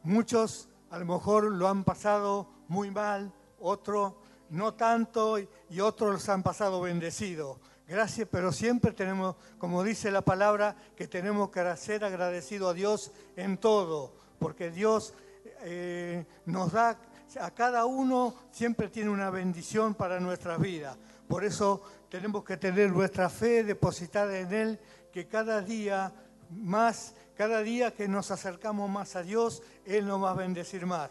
[0.03, 4.15] Muchos a lo mejor lo han pasado muy mal, otros
[4.49, 7.57] no tanto y otros los han pasado bendecidos.
[7.87, 13.11] Gracias, pero siempre tenemos, como dice la palabra, que tenemos que ser agradecidos a Dios
[13.37, 15.13] en todo, porque Dios
[15.61, 16.99] eh, nos da
[17.35, 20.97] a cada uno siempre tiene una bendición para nuestra vida.
[21.27, 24.79] Por eso tenemos que tener nuestra fe depositada en Él,
[25.11, 26.13] que cada día
[26.49, 31.09] más, cada día que nos acercamos más a Dios, Él nos va a bendecir más.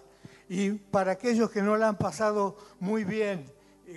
[0.49, 3.53] Y para aquellos que no la han pasado muy bien,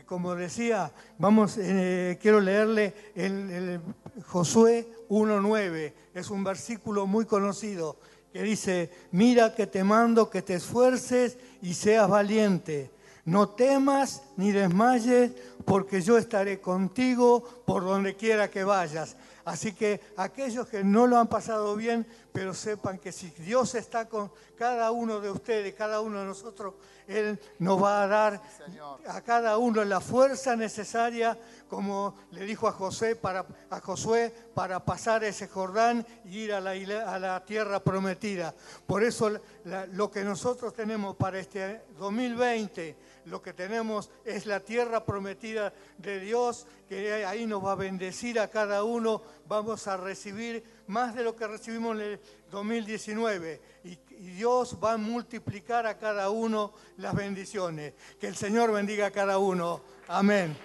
[0.05, 3.81] como decía, vamos, eh, quiero leerle el
[4.27, 7.97] Josué 1.9, es un versículo muy conocido
[8.31, 12.91] que dice, mira que te mando que te esfuerces y seas valiente.
[13.25, 15.31] No temas ni desmayes,
[15.65, 19.15] porque yo estaré contigo por donde quiera que vayas.
[19.45, 24.07] Así que aquellos que no lo han pasado bien, pero sepan que si Dios está
[24.07, 26.75] con cada uno de ustedes, cada uno de nosotros,
[27.07, 28.41] Él nos va a dar
[29.07, 31.37] a cada uno la fuerza necesaria,
[31.69, 36.59] como le dijo a, José para, a Josué, para pasar ese Jordán y ir a
[36.59, 38.53] la, a la tierra prometida.
[38.85, 39.39] Por eso
[39.93, 46.19] lo que nosotros tenemos para este 2020, lo que tenemos es la tierra prometida de
[46.19, 51.23] Dios, que ahí nos va a bendecir a cada uno, vamos a recibir más de
[51.23, 52.19] lo que recibimos en el
[52.51, 57.93] 2019 y, Dios va a multiplicar a cada uno las bendiciones.
[58.19, 59.81] Que el Señor bendiga a cada uno.
[60.09, 60.57] Amén.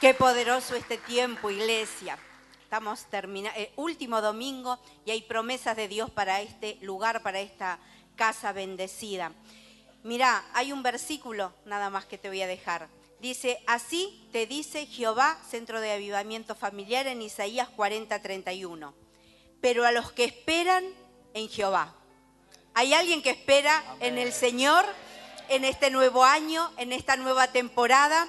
[0.00, 2.18] Qué poderoso este tiempo, iglesia.
[2.62, 7.78] Estamos terminando, eh, último domingo y hay promesas de Dios para este lugar, para esta
[8.16, 9.32] casa bendecida.
[10.02, 12.88] Mirá, hay un versículo nada más que te voy a dejar.
[13.20, 18.94] Dice, así te dice Jehová, Centro de Avivamiento Familiar en Isaías 40, 31.
[19.60, 20.84] Pero a los que esperan
[21.34, 21.94] en Jehová,
[22.72, 24.86] ¿Hay alguien que espera en el Señor,
[25.48, 28.28] en este nuevo año, en esta nueva temporada?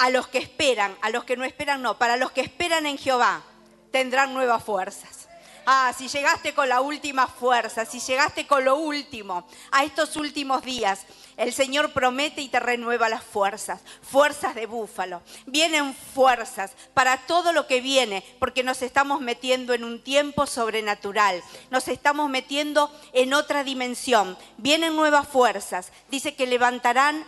[0.00, 2.96] A los que esperan, a los que no esperan, no, para los que esperan en
[2.96, 3.42] Jehová,
[3.90, 5.28] tendrán nuevas fuerzas.
[5.66, 10.62] Ah, si llegaste con la última fuerza, si llegaste con lo último a estos últimos
[10.62, 11.04] días,
[11.36, 15.22] el Señor promete y te renueva las fuerzas, fuerzas de búfalo.
[15.46, 21.42] Vienen fuerzas para todo lo que viene, porque nos estamos metiendo en un tiempo sobrenatural,
[21.70, 24.36] nos estamos metiendo en otra dimensión.
[24.56, 27.24] Vienen nuevas fuerzas, dice que levantarán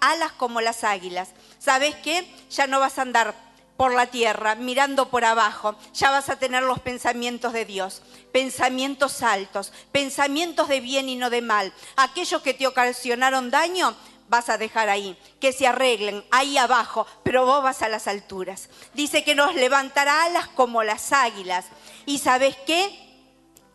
[0.00, 1.30] alas como las águilas.
[1.58, 2.26] ¿Sabes qué?
[2.50, 3.34] Ya no vas a andar
[3.76, 9.22] por la tierra, mirando por abajo, ya vas a tener los pensamientos de Dios, pensamientos
[9.22, 11.72] altos, pensamientos de bien y no de mal.
[11.96, 13.94] Aquellos que te ocasionaron daño,
[14.28, 18.68] vas a dejar ahí, que se arreglen ahí abajo, pero vos vas a las alturas.
[18.94, 21.66] Dice que nos levantará alas como las águilas.
[22.04, 22.90] ¿Y sabes qué?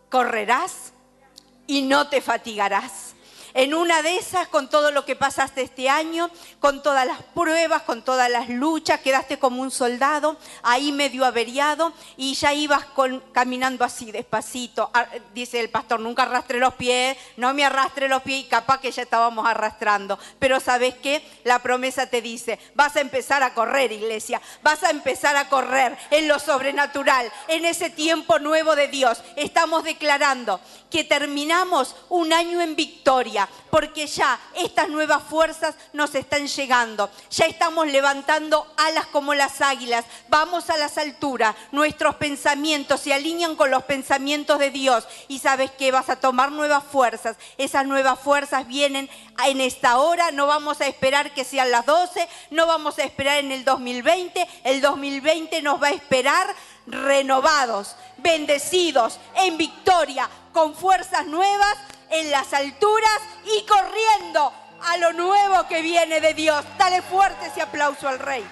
[0.10, 0.92] Correrás
[1.66, 3.03] y no te fatigarás
[3.54, 7.84] en una de esas, con todo lo que pasaste este año, con todas las pruebas,
[7.84, 12.86] con todas las luchas, quedaste como un soldado, ahí medio averiado, y ya ibas
[13.32, 14.90] caminando así, despacito.
[14.94, 18.80] Ah, dice el pastor, nunca arrastre los pies, no me arrastre los pies, y capaz
[18.80, 20.18] que ya estábamos arrastrando.
[20.40, 21.24] Pero ¿sabes qué?
[21.44, 25.96] La promesa te dice, vas a empezar a correr, iglesia, vas a empezar a correr
[26.10, 29.22] en lo sobrenatural, en ese tiempo nuevo de Dios.
[29.36, 36.48] Estamos declarando que terminamos un año en victoria porque ya estas nuevas fuerzas nos están
[36.48, 37.10] llegando.
[37.30, 40.06] Ya estamos levantando alas como las águilas.
[40.30, 41.56] Vamos a las alturas.
[41.72, 45.08] Nuestros pensamientos se alinean con los pensamientos de Dios.
[45.28, 47.38] Y sabes que vas a tomar nuevas fuerzas.
[47.58, 49.10] Esas nuevas fuerzas vienen
[49.46, 50.32] en esta hora.
[50.32, 52.28] No vamos a esperar que sean las 12.
[52.52, 54.48] No vamos a esperar en el 2020.
[54.64, 61.78] El 2020 nos va a esperar renovados, bendecidos, en victoria, con fuerzas nuevas
[62.14, 66.64] en las alturas y corriendo a lo nuevo que viene de Dios.
[66.78, 68.46] Dale fuerte ese aplauso al Rey.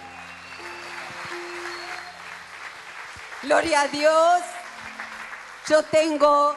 [3.44, 4.42] Gloria a Dios.
[5.70, 6.56] Yo tengo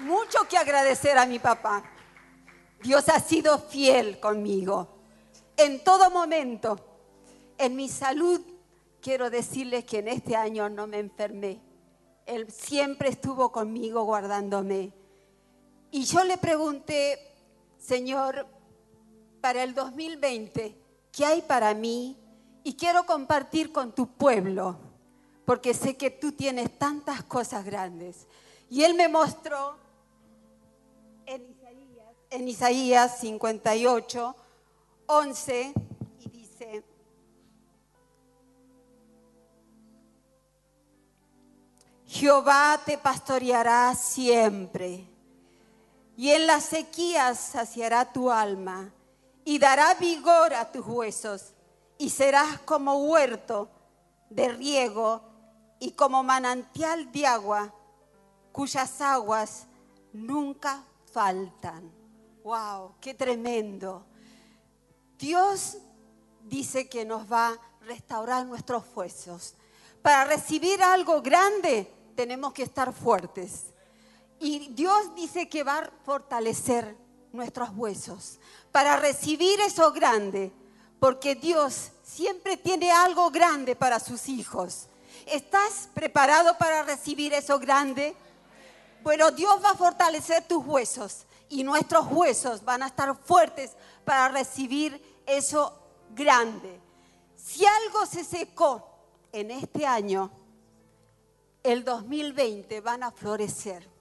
[0.00, 1.84] mucho que agradecer a mi papá.
[2.82, 4.88] Dios ha sido fiel conmigo
[5.56, 6.78] en todo momento.
[7.56, 8.40] En mi salud,
[9.00, 11.62] quiero decirles que en este año no me enfermé.
[12.26, 15.01] Él siempre estuvo conmigo guardándome.
[15.94, 17.18] Y yo le pregunté,
[17.78, 18.46] Señor,
[19.42, 20.74] para el 2020,
[21.12, 22.16] ¿qué hay para mí?
[22.64, 24.78] Y quiero compartir con tu pueblo,
[25.44, 28.26] porque sé que tú tienes tantas cosas grandes.
[28.70, 29.76] Y Él me mostró
[31.26, 34.36] en Isaías, en Isaías 58,
[35.04, 35.74] 11,
[36.20, 36.84] y dice,
[42.06, 45.11] Jehová te pastoreará siempre
[46.16, 48.92] y en las sequías saciará tu alma
[49.44, 51.52] y dará vigor a tus huesos
[51.98, 53.68] y serás como huerto
[54.30, 55.22] de riego
[55.78, 57.74] y como manantial de agua
[58.52, 59.66] cuyas aguas
[60.12, 61.90] nunca faltan.
[62.44, 62.94] ¡Wow!
[63.00, 64.04] ¡Qué tremendo!
[65.18, 65.78] Dios
[66.42, 69.54] dice que nos va a restaurar nuestros huesos.
[70.02, 73.71] Para recibir algo grande tenemos que estar fuertes.
[74.42, 76.96] Y Dios dice que va a fortalecer
[77.32, 78.40] nuestros huesos
[78.72, 80.50] para recibir eso grande,
[80.98, 84.88] porque Dios siempre tiene algo grande para sus hijos.
[85.26, 88.16] ¿Estás preparado para recibir eso grande?
[89.04, 93.70] Bueno, Dios va a fortalecer tus huesos y nuestros huesos van a estar fuertes
[94.04, 95.72] para recibir eso
[96.16, 96.80] grande.
[97.36, 98.88] Si algo se secó
[99.30, 100.32] en este año,
[101.62, 103.91] el 2020 van a florecer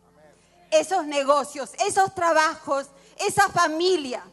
[0.71, 4.23] esos negocios, esos trabajos, esa familia.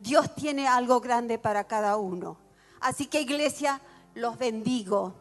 [0.00, 2.38] Dios tiene algo grande para cada uno.
[2.80, 3.80] Así que iglesia,
[4.14, 5.14] los bendigo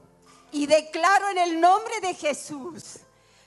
[0.51, 2.99] y declaro en el nombre de Jesús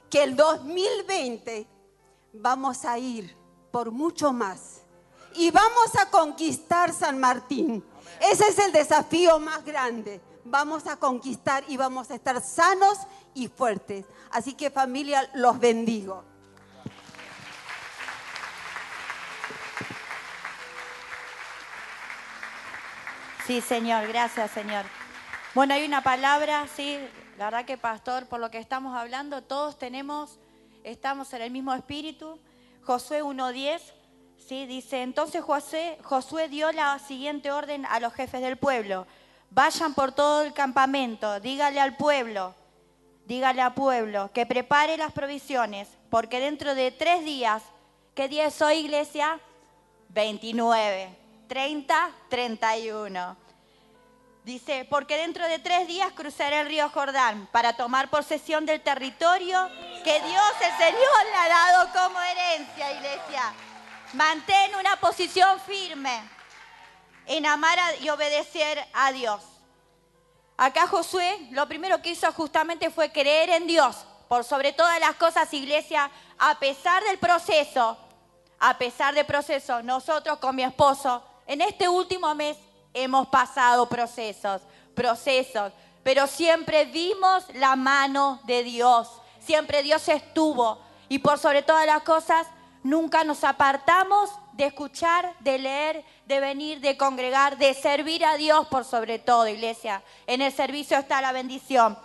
[0.08, 1.66] que el 2020
[2.34, 3.36] vamos a ir
[3.70, 4.82] por mucho más
[5.34, 7.82] y vamos a conquistar San Martín.
[8.20, 10.20] Ese es el desafío más grande.
[10.44, 12.98] Vamos a conquistar y vamos a estar sanos
[13.34, 14.04] y fuertes.
[14.30, 16.24] Así que familia, los bendigo.
[23.47, 24.84] Sí, Señor, gracias, Señor.
[25.55, 26.99] Bueno, hay una palabra, sí,
[27.38, 30.38] la verdad que, pastor, por lo que estamos hablando, todos tenemos,
[30.84, 32.38] estamos en el mismo espíritu.
[32.84, 33.80] Josué 1.10,
[34.38, 39.07] sí, dice, entonces José, Josué dio la siguiente orden a los jefes del pueblo.
[39.51, 42.55] Vayan por todo el campamento, dígale al pueblo,
[43.26, 47.62] dígale al pueblo que prepare las provisiones, porque dentro de tres días
[48.14, 49.40] ¿Qué día es hoy, iglesia?
[50.11, 51.16] 29,
[51.49, 53.36] 30, 31.
[54.45, 59.68] Dice, porque dentro de tres días cruzaré el río Jordán para tomar posesión del territorio
[60.03, 63.55] que Dios el Señor le ha dado como herencia, iglesia.
[64.14, 66.28] Mantén una posición firme
[67.26, 69.43] en amar y obedecer a Dios.
[70.57, 74.05] Acá Josué lo primero que hizo justamente fue creer en Dios.
[74.28, 77.97] Por sobre todas las cosas, iglesia, a pesar del proceso,
[78.59, 82.57] a pesar del proceso, nosotros con mi esposo, en este último mes
[82.95, 84.62] hemos pasado procesos,
[84.95, 85.72] procesos,
[86.03, 89.09] pero siempre vimos la mano de Dios,
[89.40, 90.78] siempre Dios estuvo
[91.09, 92.47] y por sobre todas las cosas
[92.82, 98.66] nunca nos apartamos de escuchar, de leer, de venir, de congregar, de servir a Dios
[98.68, 100.03] por sobre todo, iglesia.
[100.26, 101.99] En el servicio está la bendición.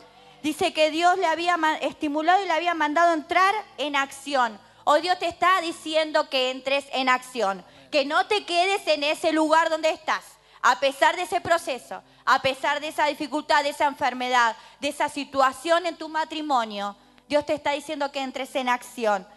[0.43, 4.59] Dice que Dios le había estimulado y le había mandado entrar en acción.
[4.85, 9.31] Hoy Dios te está diciendo que entres en acción, que no te quedes en ese
[9.31, 10.23] lugar donde estás
[10.61, 15.09] a pesar de ese proceso, a pesar de esa dificultad, de esa enfermedad, de esa
[15.09, 16.95] situación en tu matrimonio,
[17.27, 19.27] Dios te está diciendo que entres en acción.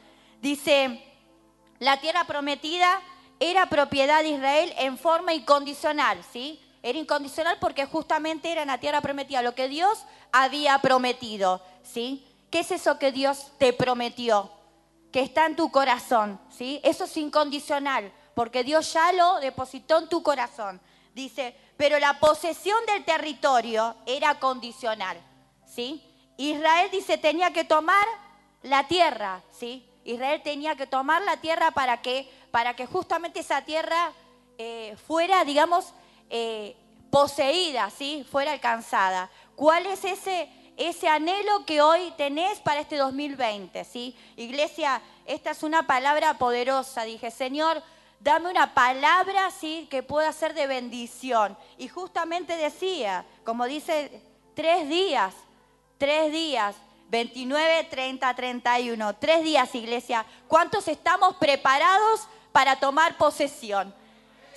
[0.40, 1.04] Dice,
[1.78, 3.00] la tierra prometida
[3.38, 6.60] era propiedad de Israel en forma incondicional, ¿sí?
[6.82, 12.26] Era incondicional porque justamente era en la tierra prometida, lo que Dios había prometido, ¿sí?
[12.50, 14.50] ¿Qué es eso que Dios te prometió?
[15.12, 16.80] Que está en tu corazón, ¿sí?
[16.82, 20.80] Eso es incondicional, porque Dios ya lo depositó en tu corazón.
[21.12, 25.20] Dice, pero la posesión del territorio era condicional,
[25.66, 26.02] ¿sí?
[26.38, 28.06] Israel dice, tenía que tomar
[28.62, 29.86] la tierra, ¿sí?
[30.04, 34.12] Israel tenía que tomar la tierra para que, para que justamente esa tierra
[34.56, 35.92] eh, fuera, digamos,
[36.30, 36.74] eh,
[37.10, 38.26] poseída, ¿sí?
[38.32, 39.28] Fuera alcanzada.
[39.54, 44.16] ¿Cuál es ese, ese anhelo que hoy tenés para este 2020, ¿sí?
[44.36, 47.02] Iglesia, esta es una palabra poderosa.
[47.02, 47.82] Dije, Señor,
[48.20, 49.88] dame una palabra ¿sí?
[49.90, 51.56] que pueda ser de bendición.
[51.78, 54.22] Y justamente decía, como dice,
[54.54, 55.34] tres días,
[55.98, 56.76] tres días,
[57.08, 60.24] 29, 30, 31, tres días, iglesia.
[60.46, 63.92] ¿Cuántos estamos preparados para tomar posesión?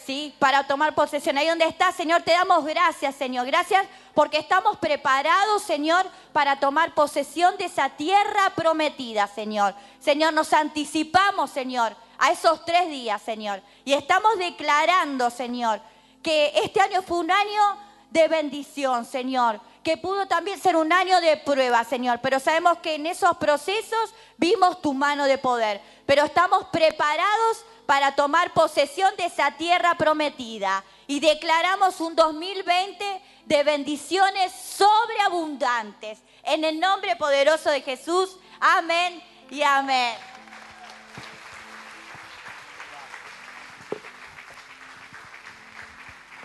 [0.05, 0.36] ¿Sí?
[0.38, 1.38] Para tomar posesión.
[1.38, 3.47] Ahí donde está, Señor, te damos gracias, Señor.
[3.47, 9.74] Gracias porque estamos preparados, Señor, para tomar posesión de esa tierra prometida, Señor.
[9.99, 13.61] Señor, nos anticipamos, Señor, a esos tres días, Señor.
[13.86, 15.82] Y estamos declarando, Señor,
[16.22, 17.78] que este año fue un año
[18.09, 19.59] de bendición, Señor.
[19.84, 22.20] Que pudo también ser un año de prueba, Señor.
[22.22, 25.82] Pero sabemos que en esos procesos vimos tu mano de poder.
[26.05, 30.84] Pero estamos preparados para tomar posesión de esa tierra prometida.
[31.07, 36.20] Y declaramos un 2020 de bendiciones sobreabundantes.
[36.43, 38.38] En el nombre poderoso de Jesús.
[38.61, 40.32] Amén y amén.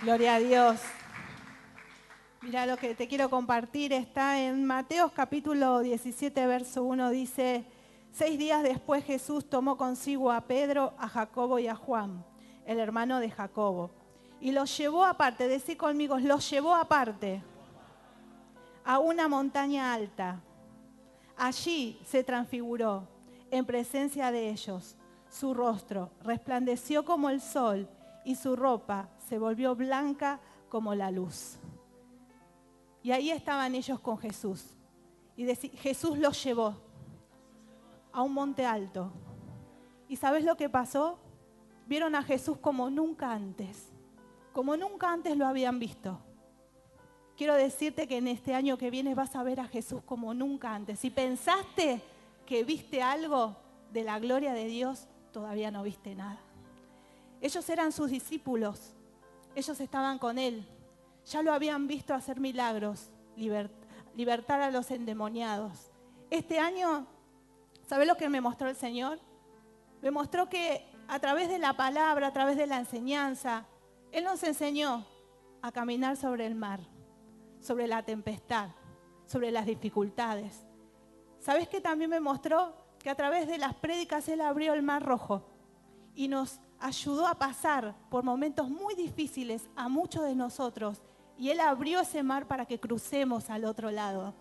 [0.00, 0.80] Gloria a Dios.
[2.40, 7.64] Mira, lo que te quiero compartir está en Mateos capítulo 17, verso 1, dice,
[8.12, 12.24] seis días después Jesús tomó consigo a Pedro, a Jacobo y a Juan,
[12.64, 13.90] el hermano de Jacobo,
[14.40, 17.42] y los llevó aparte, decir conmigo, los llevó aparte
[18.84, 20.40] a una montaña alta.
[21.36, 23.08] Allí se transfiguró
[23.50, 24.96] en presencia de ellos.
[25.28, 27.88] Su rostro resplandeció como el sol
[28.24, 31.58] y su ropa se volvió blanca como la luz.
[33.02, 34.64] Y ahí estaban ellos con Jesús.
[35.36, 36.74] Y Jesús los llevó
[38.12, 39.12] a un monte alto.
[40.08, 41.18] ¿Y sabes lo que pasó?
[41.86, 43.92] Vieron a Jesús como nunca antes,
[44.52, 46.18] como nunca antes lo habían visto.
[47.36, 50.74] Quiero decirte que en este año que viene vas a ver a Jesús como nunca
[50.74, 50.98] antes.
[50.98, 52.02] Si pensaste
[52.44, 53.56] que viste algo
[53.92, 56.40] de la gloria de Dios, todavía no viste nada.
[57.40, 58.94] Ellos eran sus discípulos,
[59.58, 60.64] ellos estaban con él,
[61.26, 63.10] ya lo habían visto hacer milagros,
[64.14, 65.90] libertar a los endemoniados.
[66.30, 67.06] Este año,
[67.86, 69.18] ¿sabe lo que me mostró el Señor?
[70.00, 73.66] Me mostró que a través de la palabra, a través de la enseñanza,
[74.12, 75.04] Él nos enseñó
[75.60, 76.80] a caminar sobre el mar,
[77.60, 78.70] sobre la tempestad,
[79.26, 80.66] sobre las dificultades.
[81.40, 82.74] ¿Sabes qué también me mostró?
[83.00, 85.42] Que a través de las prédicas Él abrió el mar rojo
[86.14, 91.02] y nos ayudó a pasar por momentos muy difíciles a muchos de nosotros
[91.36, 94.34] y Él abrió ese mar para que crucemos al otro lado.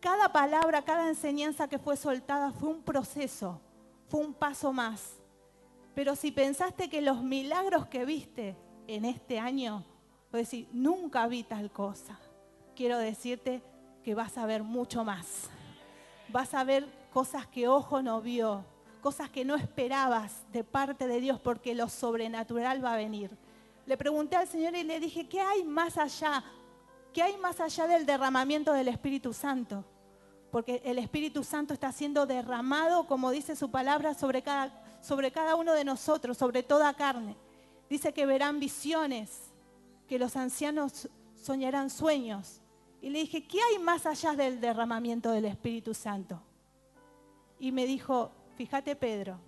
[0.00, 3.60] Cada palabra, cada enseñanza que fue soltada fue un proceso,
[4.08, 5.16] fue un paso más.
[5.94, 8.56] Pero si pensaste que los milagros que viste
[8.86, 9.84] en este año,
[10.32, 12.18] o decir, nunca vi tal cosa,
[12.76, 13.62] quiero decirte
[14.04, 15.50] que vas a ver mucho más.
[16.28, 18.64] Vas a ver cosas que ojo no vio,
[18.98, 23.30] cosas que no esperabas de parte de Dios porque lo sobrenatural va a venir.
[23.86, 26.44] Le pregunté al Señor y le dije, ¿qué hay más allá?
[27.12, 29.84] ¿Qué hay más allá del derramamiento del Espíritu Santo?
[30.50, 35.56] Porque el Espíritu Santo está siendo derramado, como dice su palabra, sobre cada, sobre cada
[35.56, 37.36] uno de nosotros, sobre toda carne.
[37.88, 39.52] Dice que verán visiones,
[40.06, 42.60] que los ancianos soñarán sueños.
[43.00, 46.42] Y le dije, ¿qué hay más allá del derramamiento del Espíritu Santo?
[47.58, 49.38] Y me dijo, fíjate Pedro.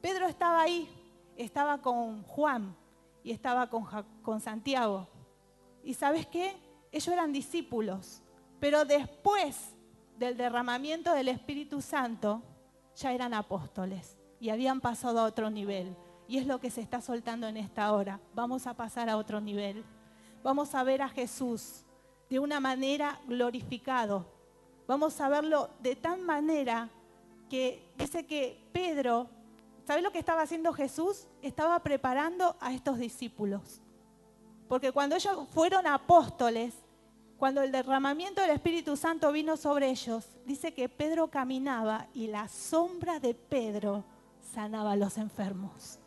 [0.00, 0.88] Pedro estaba ahí,
[1.36, 2.74] estaba con Juan
[3.22, 5.06] y estaba con, Santiago.
[5.84, 6.56] ¿Y sabes qué?
[6.90, 8.20] Ellos eran discípulos,
[8.58, 9.76] pero después
[10.18, 12.42] del derramamiento del Espíritu Santo
[12.96, 15.94] ya eran apóstoles y habían pasado a otro nivel.
[16.26, 18.18] Y es lo que se está soltando en esta hora.
[18.34, 19.84] Vamos a pasar a otro nivel.
[20.42, 21.84] Vamos a ver a Jesús
[22.28, 24.26] de una manera glorificado.
[24.88, 26.90] Vamos a verlo de tal manera
[27.50, 29.28] que dice que Pedro,
[29.86, 31.26] ¿sabe lo que estaba haciendo Jesús?
[31.42, 33.82] Estaba preparando a estos discípulos.
[34.68, 36.72] Porque cuando ellos fueron apóstoles,
[37.36, 42.48] cuando el derramamiento del Espíritu Santo vino sobre ellos, dice que Pedro caminaba y la
[42.48, 44.04] sombra de Pedro
[44.54, 45.98] sanaba a los enfermos.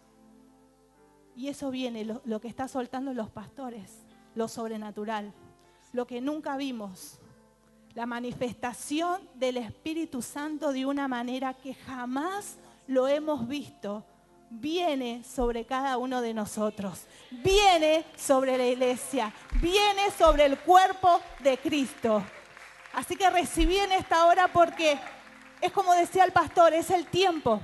[1.35, 5.33] Y eso viene, lo, lo que está soltando los pastores, lo sobrenatural,
[5.91, 7.19] lo que nunca vimos,
[7.95, 14.03] la manifestación del Espíritu Santo de una manera que jamás lo hemos visto,
[14.49, 19.31] viene sobre cada uno de nosotros, viene sobre la iglesia,
[19.61, 22.23] viene sobre el cuerpo de Cristo.
[22.93, 24.99] Así que recibí en esta hora porque
[25.61, 27.61] es como decía el pastor, es el tiempo,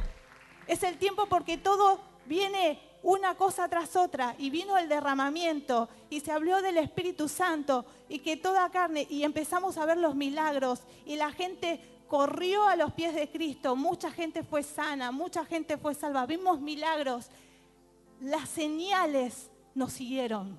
[0.68, 6.20] es el tiempo porque todo viene una cosa tras otra y vino el derramamiento y
[6.20, 10.82] se habló del Espíritu Santo y que toda carne y empezamos a ver los milagros
[11.06, 15.78] y la gente corrió a los pies de Cristo, mucha gente fue sana, mucha gente
[15.78, 17.30] fue salva, vimos milagros,
[18.20, 20.58] las señales nos siguieron,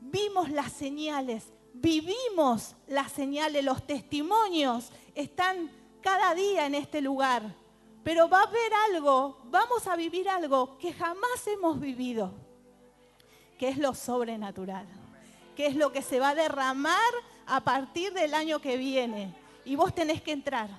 [0.00, 5.70] vimos las señales, vivimos las señales, los testimonios están
[6.00, 7.54] cada día en este lugar
[8.02, 12.32] pero va a haber algo, vamos a vivir algo que jamás hemos vivido,
[13.58, 14.86] que es lo sobrenatural,
[15.56, 17.12] que es lo que se va a derramar
[17.46, 19.34] a partir del año que viene.
[19.64, 20.70] Y vos tenés que entrar,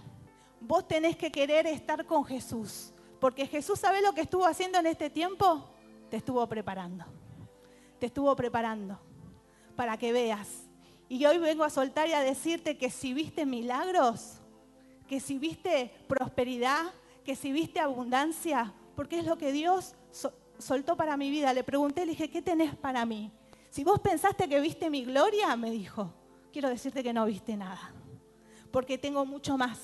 [0.61, 4.87] vos tenés que querer estar con Jesús, porque Jesús sabe lo que estuvo haciendo en
[4.87, 5.65] este tiempo,
[6.09, 7.05] te estuvo preparando,
[7.99, 8.99] te estuvo preparando
[9.75, 10.47] para que veas.
[11.07, 14.39] Y hoy vengo a soltar y a decirte que si viste milagros,
[15.07, 16.85] que si viste prosperidad,
[17.29, 19.93] que si viste abundancia, porque es lo que Dios
[20.57, 21.53] soltó para mi vida.
[21.53, 23.31] Le pregunté, le dije, ¿qué tenés para mí?
[23.69, 26.11] Si vos pensaste que viste mi gloria, me dijo,
[26.51, 27.93] quiero decirte que no viste nada,
[28.71, 29.77] porque tengo mucho más,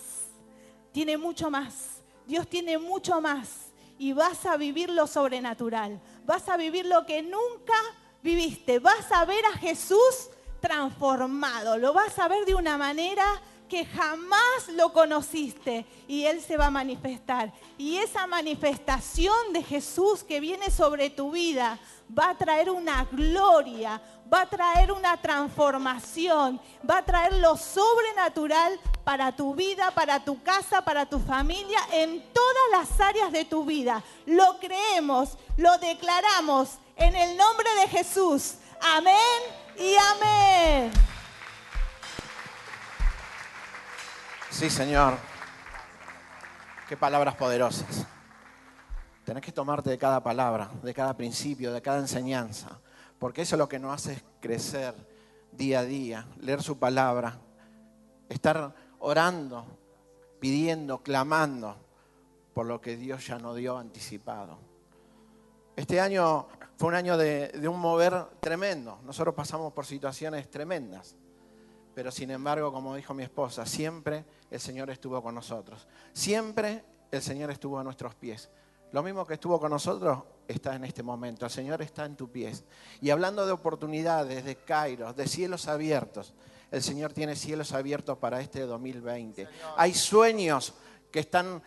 [0.92, 3.68] tiene mucho más, Dios tiene mucho más
[4.00, 7.78] y vas a vivir lo sobrenatural, vas a vivir lo que nunca
[8.24, 13.24] viviste, vas a ver a Jesús transformado, lo vas a ver de una manera
[13.68, 17.52] que jamás lo conociste y Él se va a manifestar.
[17.78, 21.80] Y esa manifestación de Jesús que viene sobre tu vida
[22.18, 24.02] va a traer una gloria,
[24.32, 30.42] va a traer una transformación, va a traer lo sobrenatural para tu vida, para tu
[30.42, 34.04] casa, para tu familia, en todas las áreas de tu vida.
[34.26, 38.56] Lo creemos, lo declaramos en el nombre de Jesús.
[38.82, 39.16] Amén
[39.78, 41.15] y amén.
[44.58, 45.16] Sí, Señor.
[46.88, 48.08] Qué palabras poderosas.
[49.26, 52.80] Tenés que tomarte de cada palabra, de cada principio, de cada enseñanza,
[53.20, 54.96] porque eso es lo que nos hace crecer
[55.52, 57.38] día a día, leer su palabra,
[58.30, 59.66] estar orando,
[60.40, 61.76] pidiendo, clamando
[62.54, 64.58] por lo que Dios ya nos dio anticipado.
[65.76, 66.48] Este año
[66.78, 69.02] fue un año de, de un mover tremendo.
[69.04, 71.18] Nosotros pasamos por situaciones tremendas
[71.96, 75.88] pero sin embargo, como dijo mi esposa, siempre el Señor estuvo con nosotros.
[76.12, 78.50] Siempre el Señor estuvo a nuestros pies.
[78.92, 81.46] Lo mismo que estuvo con nosotros está en este momento.
[81.46, 82.66] El Señor está en tus pies.
[83.00, 86.34] Y hablando de oportunidades, de Kairos, de cielos abiertos,
[86.70, 89.48] el Señor tiene cielos abiertos para este 2020.
[89.78, 90.74] Hay sueños
[91.12, 91.64] que están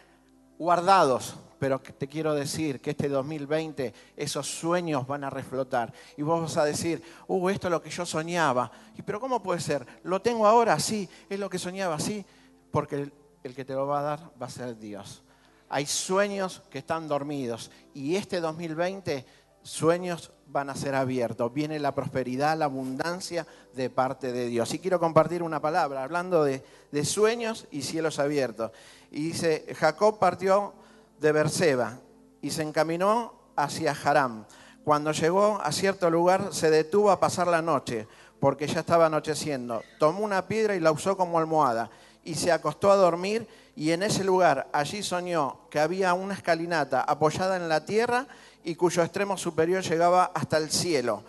[0.59, 5.93] guardados, pero te quiero decir que este 2020 esos sueños van a reflotar.
[6.17, 8.71] Y vos vas a decir, uh, esto es lo que yo soñaba.
[8.97, 9.87] Y, pero ¿cómo puede ser?
[10.05, 12.25] Lo tengo ahora, sí, es lo que soñaba, sí,
[12.71, 15.23] porque el, el que te lo va a dar va a ser Dios.
[15.69, 19.27] Hay sueños que están dormidos y este 2020
[19.63, 21.53] sueños van a ser abiertos.
[21.53, 24.73] Viene la prosperidad, la abundancia de parte de Dios.
[24.73, 26.63] Y quiero compartir una palabra, hablando de,
[27.05, 28.73] sueños y cielos abiertos.
[29.11, 30.75] Y dice, Jacob partió
[31.21, 31.99] de Berseba
[32.41, 34.45] y se encaminó hacia Haram.
[34.85, 38.07] Cuando llegó a cierto lugar se detuvo a pasar la noche,
[38.41, 39.83] porque ya estaba anocheciendo.
[39.99, 41.91] Tomó una piedra y la usó como almohada
[42.25, 47.03] y se acostó a dormir y en ese lugar allí soñó que había una escalinata
[47.03, 48.27] apoyada en la tierra
[48.65, 51.23] y cuyo extremo superior llegaba hasta el cielo.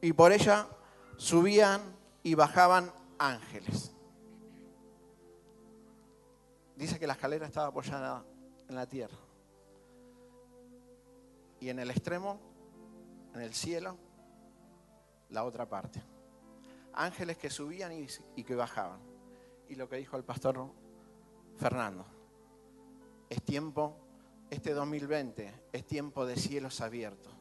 [0.00, 0.66] Y por ella
[1.16, 1.80] subían
[2.22, 3.92] y bajaban ángeles.
[6.76, 8.24] Dice que la escalera estaba apoyada
[8.68, 9.18] en la tierra.
[11.60, 12.40] Y en el extremo,
[13.34, 13.96] en el cielo,
[15.30, 16.02] la otra parte.
[16.94, 18.06] Ángeles que subían y,
[18.36, 19.00] y que bajaban.
[19.68, 20.70] Y lo que dijo el pastor
[21.56, 22.04] Fernando,
[23.30, 23.96] es tiempo,
[24.50, 27.32] este 2020 es tiempo de cielos abiertos.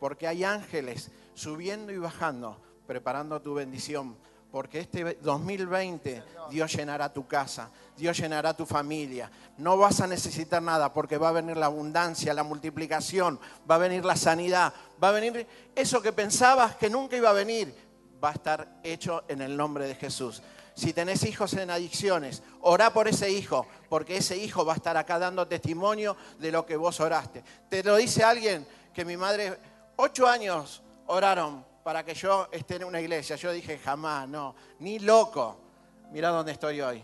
[0.00, 4.16] Porque hay ángeles subiendo y bajando, preparando tu bendición
[4.50, 9.30] porque este 2020 Dios llenará tu casa, Dios llenará tu familia.
[9.58, 13.38] No vas a necesitar nada porque va a venir la abundancia, la multiplicación,
[13.70, 14.72] va a venir la sanidad,
[15.02, 17.74] va a venir eso que pensabas que nunca iba a venir,
[18.22, 20.42] va a estar hecho en el nombre de Jesús.
[20.74, 24.96] Si tenés hijos en adicciones, orá por ese hijo, porque ese hijo va a estar
[24.98, 27.42] acá dando testimonio de lo que vos oraste.
[27.70, 29.58] Te lo dice alguien que mi madre,
[29.96, 33.36] ocho años oraron para que yo esté en una iglesia.
[33.36, 35.56] Yo dije, jamás, no, ni loco.
[36.10, 37.00] Mira dónde estoy hoy.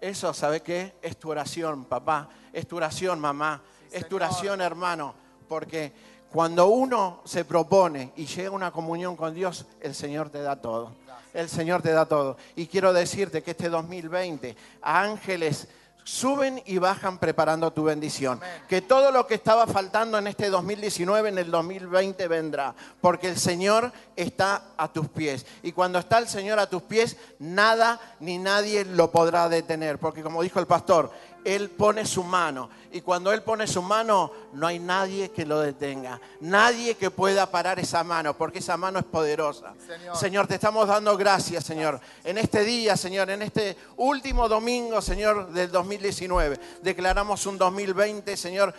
[0.00, 0.94] Eso, ¿sabe qué?
[1.02, 2.30] Es tu oración, papá.
[2.50, 3.62] Es tu oración, mamá.
[3.92, 5.14] es tu oración, hermano.
[5.46, 5.92] Porque
[6.32, 10.56] cuando uno se propone y llega a una comunión con Dios, el Señor te da
[10.56, 10.92] todo.
[11.34, 12.38] El Señor te da todo.
[12.56, 15.68] Y quiero decirte que este 2020, a ángeles
[16.04, 18.40] suben y bajan preparando tu bendición.
[18.68, 23.38] Que todo lo que estaba faltando en este 2019, en el 2020 vendrá, porque el
[23.38, 25.46] Señor está a tus pies.
[25.62, 30.22] Y cuando está el Señor a tus pies, nada ni nadie lo podrá detener, porque
[30.22, 31.10] como dijo el pastor,
[31.44, 32.70] él pone su mano.
[32.94, 36.20] Y cuando Él pone su mano, no hay nadie que lo detenga.
[36.38, 39.74] Nadie que pueda parar esa mano, porque esa mano es poderosa.
[40.14, 42.00] Señor, te estamos dando gracias, Señor.
[42.22, 48.72] En este día, Señor, en este último domingo, Señor, del 2019, declaramos un 2020, Señor,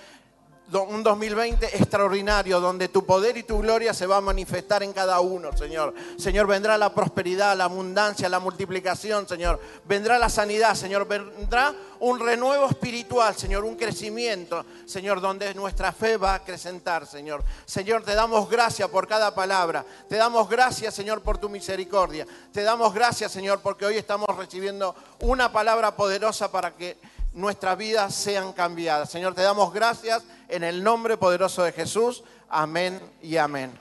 [0.74, 5.20] un 2020 extraordinario donde tu poder y tu gloria se va a manifestar en cada
[5.20, 5.94] uno, Señor.
[6.18, 9.60] Señor, vendrá la prosperidad, la abundancia, la multiplicación, Señor.
[9.86, 11.08] Vendrá la sanidad, Señor.
[11.08, 17.44] Vendrá un renuevo espiritual, Señor, un crecimiento, Señor, donde nuestra fe va a acrecentar, Señor.
[17.66, 19.86] Señor, te damos gracias por cada palabra.
[20.10, 22.26] Te damos gracias, Señor, por tu misericordia.
[22.52, 26.98] Te damos gracias, Señor, porque hoy estamos recibiendo una palabra poderosa para que
[27.36, 29.12] nuestras vidas sean cambiadas.
[29.12, 32.24] Señor, te damos gracias en el nombre poderoso de Jesús.
[32.50, 33.78] Amén y amén.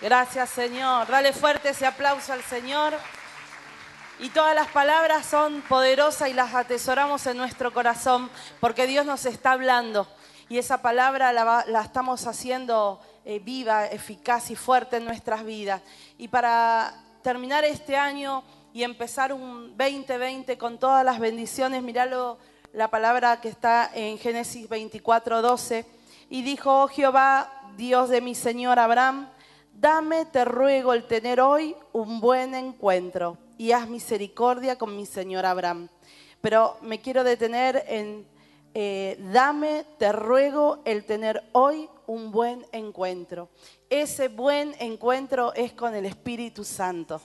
[0.00, 1.08] Gracias, Señor.
[1.08, 2.94] Dale fuerte ese aplauso al Señor.
[4.20, 8.30] Y todas las palabras son poderosas y las atesoramos en nuestro corazón
[8.60, 10.06] porque Dios nos está hablando.
[10.48, 15.82] Y esa palabra la, estamos haciendo eh, viva, eficaz y fuerte en nuestras vidas.
[16.18, 22.38] Y para terminar este año y empezar un 2020 con todas las bendiciones, miralo
[22.76, 25.86] la palabra que está en Génesis 24, 12.
[26.28, 29.30] Y dijo, oh Jehová, Dios de mi Señor Abraham,
[29.72, 35.46] dame, te ruego, el tener hoy un buen encuentro y haz misericordia con mi Señor
[35.46, 35.88] Abraham.
[36.42, 38.26] Pero me quiero detener en,
[38.74, 43.48] eh, dame, te ruego, el tener hoy un buen encuentro.
[43.88, 47.22] Ese buen encuentro es con el Espíritu Santo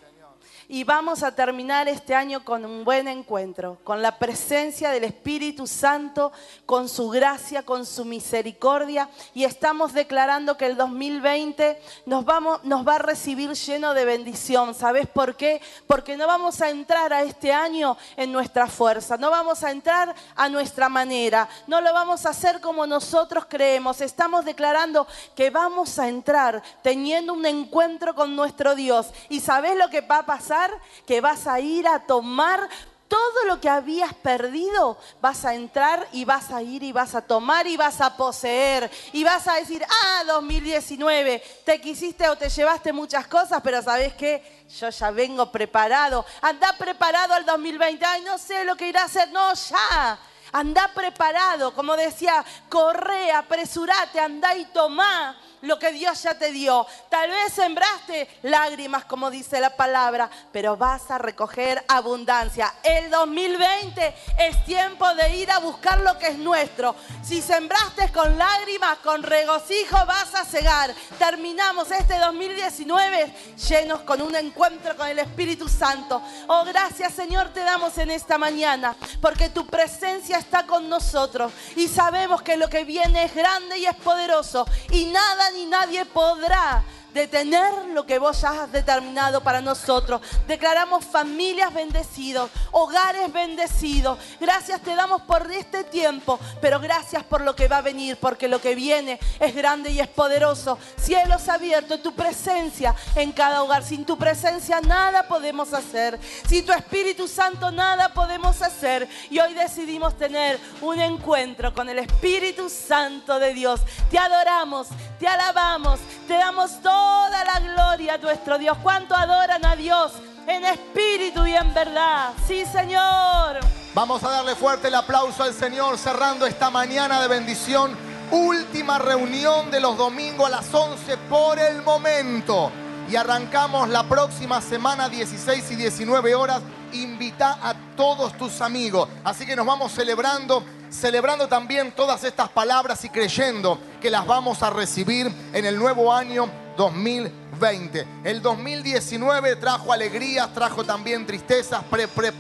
[0.72, 5.68] y vamos a terminar este año con un buen encuentro, con la presencia del Espíritu
[5.68, 6.32] Santo,
[6.66, 12.88] con su gracia, con su misericordia y estamos declarando que el 2020 nos, vamos, nos
[12.88, 14.74] va a recibir lleno de bendición.
[14.74, 15.62] ¿Sabes por qué?
[15.88, 20.16] Porque no vamos a entrar a este año en nuestra fuerza, no vamos a entrar
[20.38, 24.00] a nuestra manera, no lo vamos a hacer como nosotros creemos.
[24.00, 25.06] Estamos declarando
[25.36, 29.08] que vamos a entrar teniendo un encuentro con nuestro Dios.
[29.28, 30.61] ¿Y sabes lo que va a pasar?
[31.06, 32.70] Que vas a ir a tomar
[33.12, 37.22] todo lo que habías perdido, vas a entrar y vas a ir y vas a
[37.22, 38.90] tomar y vas a poseer.
[39.12, 44.14] Y vas a decir, ah, 2019, te quisiste o te llevaste muchas cosas, pero ¿sabes
[44.14, 44.64] qué?
[44.80, 46.26] Yo ya vengo preparado.
[46.42, 48.06] Anda preparado al 2020.
[48.06, 49.30] Ay, no sé lo que irá a hacer.
[49.34, 50.18] No, ya.
[50.54, 51.74] Anda preparado.
[51.74, 56.86] Como decía, corre, apresurate, anda y toma lo que Dios ya te dio.
[57.10, 62.74] Tal vez sembraste lágrimas, como dice la palabra, pero vas a recoger abundancia.
[62.84, 66.96] El 2020 es tiempo de ir a buscar lo que es nuestro.
[67.24, 70.94] Si sembraste con lágrimas, con regocijo, vas a cegar.
[71.18, 73.34] Terminamos este 2019
[73.70, 76.22] llenos con un encuentro con el Espíritu Santo.
[76.48, 81.88] Oh, gracias Señor te damos en esta mañana, porque tu presencia está con nosotros y
[81.88, 86.84] sabemos que lo que viene es grande y es poderoso y nada ni nadie podrá
[87.14, 90.22] detener lo que vos has determinado para nosotros.
[90.48, 94.18] Declaramos familias bendecidos, hogares bendecidos.
[94.40, 98.48] Gracias te damos por este tiempo, pero gracias por lo que va a venir, porque
[98.48, 100.78] lo que viene es grande y es poderoso.
[100.98, 103.84] Cielos abiertos, tu presencia en cada hogar.
[103.84, 106.20] Sin tu presencia nada podemos hacer.
[106.48, 109.08] Sin tu Espíritu Santo nada podemos hacer.
[109.30, 113.82] Y hoy decidimos tener un encuentro con el Espíritu Santo de Dios.
[114.10, 114.88] Te adoramos,
[115.22, 118.76] te alabamos, te damos toda la gloria a nuestro Dios.
[118.82, 120.14] ¿Cuánto adoran a Dios
[120.48, 122.32] en espíritu y en verdad?
[122.48, 123.60] Sí, Señor.
[123.94, 127.96] Vamos a darle fuerte el aplauso al Señor cerrando esta mañana de bendición.
[128.32, 132.72] Última reunión de los domingos a las 11 por el momento.
[133.08, 136.64] Y arrancamos la próxima semana 16 y 19 horas.
[136.94, 139.08] Invita a todos tus amigos.
[139.24, 144.62] Así que nos vamos celebrando celebrando también todas estas palabras y creyendo que las vamos
[144.62, 148.08] a recibir en el nuevo año 2020.
[148.24, 151.84] El 2019 trajo alegrías, trajo también tristezas.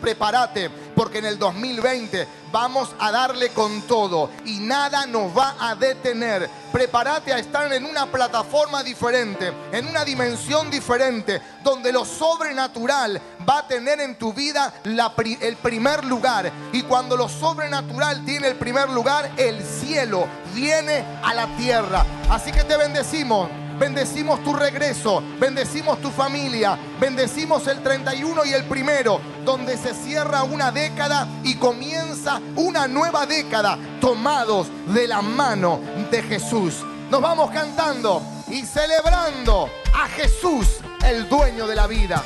[0.02, 5.76] prepárate, porque en el 2020 vamos a darle con todo y nada nos va a
[5.76, 6.50] detener.
[6.72, 13.60] Prepárate a estar en una plataforma diferente, en una dimensión diferente, donde lo sobrenatural va
[13.60, 16.52] a tener en tu vida el primer lugar.
[16.72, 22.06] Y cuando lo sobrenatural tiene el primer lugar, el cielo viene a la tierra.
[22.30, 23.61] Así que te bendecimos.
[23.82, 30.44] Bendecimos tu regreso, bendecimos tu familia, bendecimos el 31 y el primero, donde se cierra
[30.44, 35.80] una década y comienza una nueva década, tomados de la mano
[36.12, 36.76] de Jesús.
[37.10, 38.22] Nos vamos cantando
[38.52, 40.68] y celebrando a Jesús,
[41.04, 42.24] el dueño de la vida.